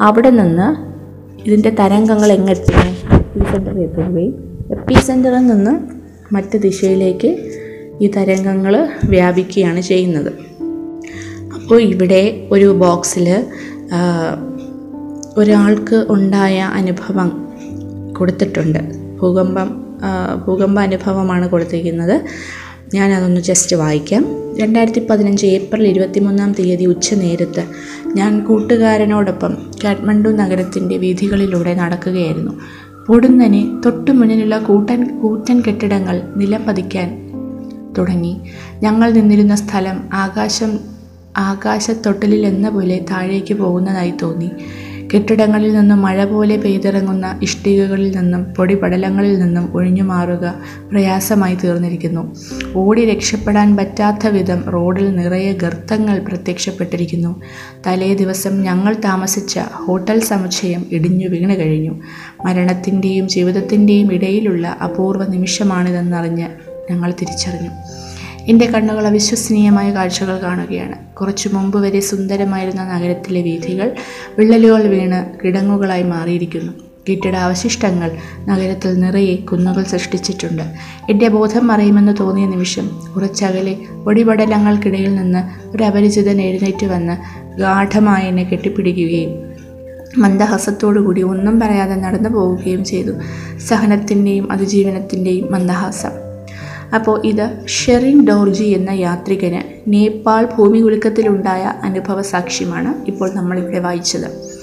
അവിടെ 0.00 0.30
നിന്ന് 0.30 0.68
ഇതിന്റെ 1.46 1.70
തരംഗങ്ങൾ 1.70 2.32
എങ്ങെത്തുകയും 2.32 2.96
എപ്പി 3.18 3.44
സെന്ററിൽ 3.52 3.82
എത്തുകയും 3.82 4.34
എപ്പി 4.70 4.94
സെന്ററിൽ 4.94 5.46
നിന്ന് 5.46 5.74
മറ്റ് 6.32 6.58
ദിശയിലേക്ക് 6.58 7.30
ഈ 8.00 8.06
തരംഗങ്ങൾ 8.16 8.88
വ്യാപിക്കുകയാണ് 9.04 9.80
ചെയ്യുന്നത്. 9.80 10.32
അപ്പോൾ 11.66 11.82
ഇവിടെ 11.82 12.48
ഒരു 12.50 12.72
ബോക്സിൽ 12.72 13.44
ഒരാൾക്ക് 15.36 16.06
ഉണ്ടായ 16.08 16.60
അനുഭവം 16.60 17.48
കൊടുത്തിട്ടുണ്ട്. 18.18 18.78
ഭൂകമ്പം 19.18 19.84
ഭൂകമ്പ 20.46 20.80
അനുഭവമാണ് 20.80 21.48
കൊടുത്തിരിക്കുന്നത്. 21.48 22.20
ഞാനതൊന്ന് 22.94 23.40
ജസ്റ്റ് 23.40 23.76
വായിക്കാം. 23.76 24.24
രണ്ടായിരത്തി 24.58 25.06
പതിനഞ്ച് 25.10 25.46
ഏപ്രിൽ 25.46 25.88
ഇരുപത്തിമൂന്നാം 25.88 26.52
തീയതി 26.52 26.84
ഉച്ച 26.84 27.14
നേരത്ത് 27.14 27.64
ഞാൻ 28.14 28.44
കൂട്ടുകാരനോടൊപ്പം 28.44 29.56
കാഠ്മണ്ഡു 29.84 30.28
നഗരത്തിന്റെ 30.28 30.96
വീഥികളിലൂടെ 30.96 31.74
നടക്കുകയായിരുന്നു. 31.74 32.52
പൊടുന്നനെ 33.06 33.80
തൊട്ടു 33.84 34.10
മുന്നിലുള്ള 34.10 34.58
കൂട്ടൻ 34.58 35.20
കൂറ്റൻ 35.20 35.60
കെട്ടിടങ്ങൾ 35.60 36.22
നിലം 36.36 36.64
പതിക്കാൻ 36.64 37.08
തുടങ്ങി. 37.98 38.40
ഞങ്ങൾ 38.82 39.10
നിന്നിരുന്ന 39.10 39.54
സ്ഥലം 39.54 40.00
ആകാശം 40.12 40.95
ആകാശത്തൊട്ടലിൽ 41.36 42.46
എന്ന 42.46 42.68
പോലെ 42.68 43.04
താഴേക്ക് 43.10 43.54
പോകുന്നതായി 43.54 44.12
തോന്നി. 44.22 44.50
കെട്ടിടങ്ങളിൽ 45.14 45.72
നിന്നും 45.72 46.02
മഴ 46.02 46.24
പോലെ 46.24 46.56
പെയ്തിറങ്ങുന്ന 46.56 47.38
ഇഷ്ടികകളിൽ 47.42 48.16
നിന്നും 48.16 48.44
പൊടിപടലങ്ങളിൽ 48.44 49.38
നിന്നും 49.38 49.72
ഒഴിഞ്ഞു 49.74 50.02
മാറുക 50.02 50.54
പ്രയാസമായി 50.90 51.54
തീർന്നിരിക്കുന്നു. 51.54 52.34
ഓടി 52.74 53.04
രക്ഷപ്പെടാൻ 53.04 53.76
പറ്റാത്ത 53.76 54.26
വിധം 54.26 54.62
റോഡിൽ 54.62 55.16
നിറയെ 55.16 55.52
ഗർത്തങ്ങൾ 55.52 56.18
പ്രത്യക്ഷപ്പെട്ടിരിക്കുന്നു. 56.18 57.42
തലേ 57.86 58.14
ദിവസം 58.14 58.62
ഞങ്ങൾ 58.62 58.94
താമസിച്ച 58.94 59.58
ഹോട്ടൽ 59.72 60.20
സമുച്ചയം 60.20 60.86
ഇടിഞ്ഞു 60.92 61.28
വീണ് 61.28 61.56
കഴിഞ്ഞു. 61.56 62.00
മരണത്തിന്റെയും 62.46 63.28
ജീവിതത്തിന്റെയും 63.28 64.12
ഇടയിലുള്ള 64.12 64.76
അപൂർവ 64.84 65.24
നിമിഷമാണിതെന്നറിഞ്ഞ് 65.24 66.48
ഞങ്ങൾ 66.90 67.10
തിരിച്ചറിഞ്ഞു. 67.10 67.70
എന്റെ 68.48 68.66
കണ്ണുകൾ 68.66 69.06
അവിശ്വസനീയമായ 69.06 69.94
കാഴ്ചകൾ 69.94 70.42
കാണുകയാണ്. 70.42 71.14
കുറച്ചു 71.14 71.48
മുമ്പ് 71.48 71.78
വരെ 71.78 72.00
സുന്ദരമായിരുന്ന 72.00 72.84
നഗരത്തിലെ 72.84 73.42
വീഥികൾ 73.42 73.94
വിള്ളലുകൾ 74.38 74.82
വീണ് 74.82 75.44
കിടങ്ങുകളായി 75.44 76.02
മാറിയിരിക്കുന്നു. 76.02 76.72
കെട്ടിട 77.10 77.36
അവശിഷ്ടങ്ങൾ 77.36 78.10
നഗരത്തിൽ 78.48 79.00
നിറയെ 79.00 79.36
കുന്നുകൾ 79.36 79.82
സൃഷ്ടിച്ചിട്ടുണ്ട്. 79.82 80.62
എന്റെ 81.10 81.28
ബോധം 81.28 81.66
മറയുമെന്ന് 81.66 82.14
തോന്നിയ 82.20 82.46
നിമിഷം 82.46 82.90
കുറച്ചകലെ 83.16 83.78
പൊടിപടലങ്ങൾക്കിടയിൽ 84.04 85.14
നിന്ന് 85.14 85.66
ഒരു 85.76 85.84
അപരിചിതൻ 85.84 86.40
എഴുന്നേറ്റ് 86.40 86.86
വന്ന് 86.86 87.16
ഗാഠമായി 87.58 88.28
എന്നെ 88.28 88.44
കെട്ടിപ്പിടിക്കുകയും 88.44 89.46
മന്ദഹാസത്തോടുകൂടി 90.18 91.22
ഒന്നും 91.22 91.60
പറയാതെ 91.60 91.94
നടന്നു 91.94 92.28
പോവുകയും 92.28 92.84
ചെയ്തു. 92.84 93.12
സഹനത്തിന്റെയും 93.58 94.52
അതിജീവനത്തിന്റെയും 94.52 95.52
മന്ദഹാസം. 95.52 96.25
അപ്പോൾ 96.94 97.26
ഇത് 97.26 97.66
ഷെറിൻ 97.66 98.26
ഡോർജി 98.26 98.64
എന്ന 98.64 98.90
യാത്രികന് 98.90 99.92
നേപ്പാൾ 99.92 100.48
ഭൂമികുലുക്കത്തിലുണ്ടായ 100.58 101.72
അനുഭവ 101.82 102.22
സാക്ഷ്യമാണ് 102.22 103.06
ഇപ്പോൾ 103.06 103.34
നമ്മളിവിടെ 103.34 103.78
വായിച്ചത്. 103.78 104.56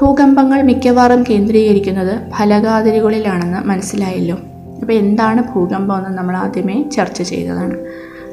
ഭൂകമ്പങ്ങൾ 0.00 0.62
മിക്കവാറും 0.62 1.24
കേന്ദ്രീകരിക്കുന്നത് 1.30 2.32
ഫലകാതിരുകളിലാണെന്ന് 2.38 3.58
മനസ്സിലായല്ലോ. 3.58 4.36
അപ്പോൾ 4.80 4.92
എന്താണ് 4.92 5.42
ഭൂകമ്പം 5.54 6.06
എന്ന് 6.06 6.18
നമ്മൾ 6.18 6.36
ആദ്യമേ 6.36 6.84
ചർച്ച 6.96 7.22
ചെയ്തതാണ്. 7.22 7.78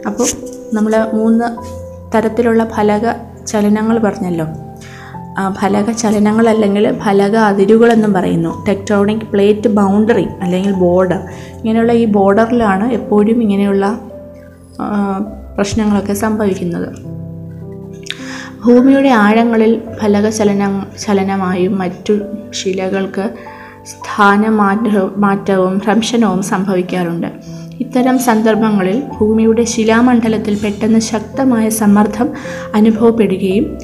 അപ്പോൾ 0.08 0.27
നമ്മൾ 0.73 1.12
മൂന്ന് 1.13 1.45
തരത്തിലുള്ള 2.15 2.71
ഫലക 2.75 3.12
ചലനങ്ങൾ 3.47 3.99
പറഞ്ഞല്ലോ. 3.99 4.45
ഫലക 5.51 5.91
ചലനങ്ങൾ 5.91 6.49
അല്ലെങ്കിൽ 6.49 6.99
ഫലക 6.99 7.35
അതിരുകളെന്നും 7.35 8.13
പറയുന്നു. 8.13 8.65
ടെക്ടോണിക് 8.65 9.21
പ്ലേറ്റ് 9.21 9.67
ബൗണ്ടറി 9.67 10.27
അല്ലെങ്കിൽ 10.41 10.71
ബോർഡർ. 10.71 11.19
ഇങ്ങനെയുള്ള 11.57 11.91
ഈ 11.91 12.05
ബോർഡറിലാണ് 12.05 12.91
എപ്പോഴും 12.91 13.41
ഇങ്ങനെയുള്ള 13.41 13.99
പ്രശ്നങ്ങളൊക്കെ 15.55 16.13
സംഭവിക്കുന്നത്. 16.13 16.95
ഭൂമിയുടെ 18.65 19.09
ആഴങ്ങളിൽ 19.09 19.81
ഫലക 20.01 20.29
ചലന 20.29 20.83
ചലനമായും 21.05 21.77
മറ്റു 21.77 22.19
ശിലകൾക്ക് 22.51 23.29
സ്ഥാനമാറ്റ 23.85 24.87
മാറ്റവും 25.17 25.77
ഭ്രംശനവും 25.77 26.41
സംഭവിക്കാറുണ്ട്. 26.43 27.27
ഇത്തരം 27.79 28.19
സന്ദർഭങ്ങളിൽ 28.19 29.03
ഭൂമിയുടെ 29.19 29.63
ശിലാമണ്ഡലത്തിൽ 29.63 30.59
പെട്ടെന്ന് 30.63 30.99
ശക്തമായ 30.99 31.69
സമ്മർദ്ദം 31.69 32.29
അനുഭവപ്പെടുകയും 32.75 33.77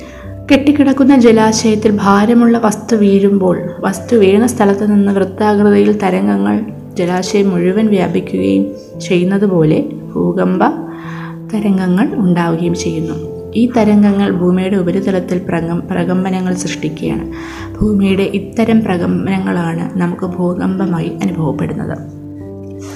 കെട്ടിക്കിടക്കുന്ന 0.52 1.16
ജലാശയത്തിൽ 1.16 1.92
ഭാരമുള്ള 2.02 2.58
വസ്തു 2.58 2.96
വീഴുമ്പോൾ 2.96 3.62
വസ്തു 3.80 4.16
വീണ 4.16 4.46
സ്ഥലത്ത് 4.46 4.92
നിന്ന് 4.92 5.12
വൃത്താകൃതിയിൽ 5.12 5.98
തരംഗങ്ങൾ 5.98 6.66
ജലാശയം 6.96 7.50
മുഴുവൻ 7.50 7.88
വ്യാപിക്കുകയും 7.88 8.66
ചെയ്യുന്നതുപോലെ 9.02 9.82
ഭൂകമ്പ 10.16 10.64
തരംഗങ്ങൾ 11.54 12.16
ഉണ്ടാവുകയും 12.16 12.74
ചെയ്യുന്നു. 12.74 13.16
ഈ 13.56 13.72
തരംഗങ്ങൾ 13.78 14.32
ഭൂമിയുടെ 14.32 14.76
ഉപരിതലത്തിൽ 14.76 15.38
പ്രകം 15.50 15.80
പ്രകമ്പനങ്ങൾ 15.92 16.54
സൃഷ്ടിക്കുകയാണ്. 16.54 17.26
ഭൂമിയുടെ 17.82 18.24
ഇത്തരം 18.24 18.84
പ്രകമ്പനങ്ങളാണ് 18.84 20.00
നമുക്ക് 20.00 20.26
ഭൂകമ്പമായി 20.26 21.12
അനുഭവപ്പെടുന്നത്. 21.24 22.15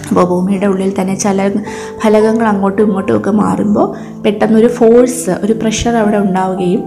അപ്പോൾ 0.10 0.26
ഭൂമിയുടെ 0.26 0.66
ഉള്ളിൽ 0.66 0.92
തന്നെ 1.00 1.16
ചില 1.16 1.48
ഫലകങ്ങൾ 2.02 2.46
അങ്ങോട്ടും 2.46 2.84
ഇങ്ങോട്ടും 2.86 3.18
ഒക്കെ 3.18 3.32
മാറുമ്പോൾ 3.44 3.88
പെട്ടെന്നൊരു 4.26 4.68
ഫോഴ്സ് 4.68 5.32
ഒരു 5.46 5.54
പ്രഷർ 5.62 5.96
അവിടെ 5.96 6.18
ഉണ്ടാവുകയും 6.18 6.84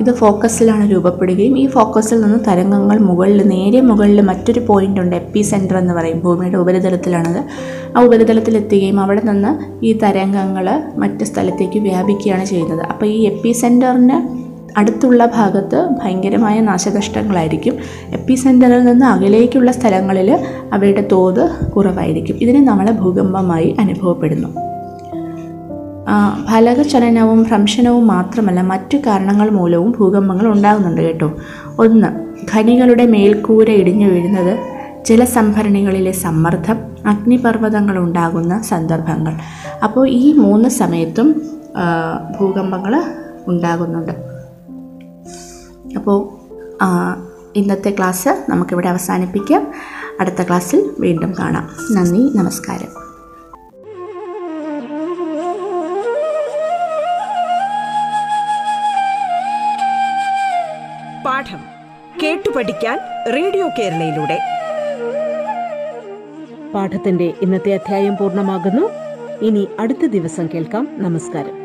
ഇത് 0.00 0.10
ഫോക്കസിലാണ് 0.14 0.84
രൂപപ്പെടുകയും 0.92 1.58
ഈ 1.58 1.66
ഫോക്കസിൽ 1.66 2.20
നിന്ന് 2.20 2.38
തരംഗങ്ങൾ 2.48 2.96
മുകളിൽ 2.98 3.40
നേരെ 3.48 3.80
മുകളിൽ 3.80 4.20
മറ്റൊരു 4.20 4.60
പോയിന്റ് 4.68 5.00
ഉണ്ട് 5.00 5.14
എപ്പി 5.16 5.42
സെന്റർ 5.50 5.76
എന്ന് 5.76 5.94
പറയും. 5.94 6.18
ഭൂമിയുടെ 6.20 6.58
ഉപരിതലത്തിലാണത്. 6.58 7.40
ആ 7.96 8.00
ഉപരിതലത്തിൽ 8.06 8.56
എത്തുകയും 8.56 9.00
അവിടെ 9.00 9.22
നിന്ന് 9.30 9.52
ഈ 9.86 9.92
തരംഗങ്ങൾ 10.04 10.68
മറ്റ് 11.02 11.24
സ്ഥലത്തേക്ക് 11.24 11.78
വ്യാപിക്കുകയാണ് 11.78 12.44
ചെയ്യുന്നത്. 12.44 12.82
അപ്പോൾ 12.92 13.06
ഈ 13.06 13.20
എപ്പി 13.32 13.52
സെന്ററിന് 13.62 14.18
അടുത്തുള്ള 14.76 15.26
ഭാഗത്ത് 15.26 15.88
ഭയങ്കരമായ 16.02 16.60
നാശനഷ്ടങ്ങളായിരിക്കും. 16.60 17.74
എപ്പി 18.12 18.34
സെന്ററിൽ 18.34 18.84
നിന്ന് 18.84 19.06
അകലേക്കുള്ള 19.06 19.72
സ്ഥലങ്ങളിൽ 19.72 20.44
അവയുടെ 20.72 21.08
തോത് 21.12 21.50
കുറവായിരിക്കും. 21.76 22.36
ഇതിനെ 22.36 22.64
നമ്മൾ 22.64 22.90
ഭൂകമ്പമായി 22.90 23.76
അനുഭവപ്പെടുന്നു. 23.80 24.48
ഫലകചലനവും 26.50 27.42
ഭ്രംശനവും 27.42 28.06
മാത്രമല്ല 28.06 28.60
മറ്റു 28.60 28.96
കാരണങ്ങൾ 28.96 29.50
മൂലവും 29.50 29.94
ഭൂകമ്പങ്ങൾ 29.98 30.46
ഉണ്ടാകുന്നുണ്ട് 30.46 31.00
കേട്ടോ. 31.00 31.32
ഒന്ന് 31.78 32.06
ഖനികളുടെ 32.54 33.06
മേൽക്കൂര 33.06 33.70
ഇടിഞ്ഞു 33.70 34.06
വീഴുന്നത് 34.06 34.58
ജലസംഭരണികളിലെ 35.04 36.12
സമ്മർദ്ദം 36.12 36.78
അഗ്നിപർവതങ്ങൾ 37.06 37.98
ഉണ്ടാകുന്ന 37.98 38.62
സന്ദർഭങ്ങൾ. 38.62 39.34
അപ്പോൾ 39.84 40.08
ഈ 40.08 40.32
മൂന്ന് 40.32 40.68
സമയത്തും 40.68 41.42
ഭൂകമ്പങ്ങൾ 42.40 43.02
ഉണ്ടാകുന്നുണ്ട്. 43.48 44.33
അപ്പോൾ 45.96 46.44
ഇന്നത്തെ 47.56 47.90
ക്ലാസ് 47.90 48.44
നമുക്കിവിടെ 48.48 48.88
അവസാനിപ്പിക്കാം. 48.88 49.72
അടുത്ത 50.20 50.42
ക്ലാസ്സിൽ 50.42 50.90
വീണ്ടും 50.98 51.34
കാണാം. 51.38 51.70
നന്ദി 51.92 52.38
നമസ്കാരം. 52.38 53.04
പാഠം 61.24 61.58
കേട്ടു 62.22 62.50
പഠിക്കാൻ 62.50 62.98
റേഡിയോ 63.34 63.68
കേരളയിലൂടെ. 63.78 64.38
പാഠത്തിന്റെ 66.74 67.34
ഇന്നത്തെ 67.42 67.74
അധ്യായം 67.74 68.16
പൂർണമാകുന്നു. 68.16 68.90
ഇനി 69.46 69.68
അടുത്ത 69.80 70.06
ദിവസം 70.06 70.48
കേൾക്കാം. 70.54 70.88
നമസ്കാരം. 70.92 71.63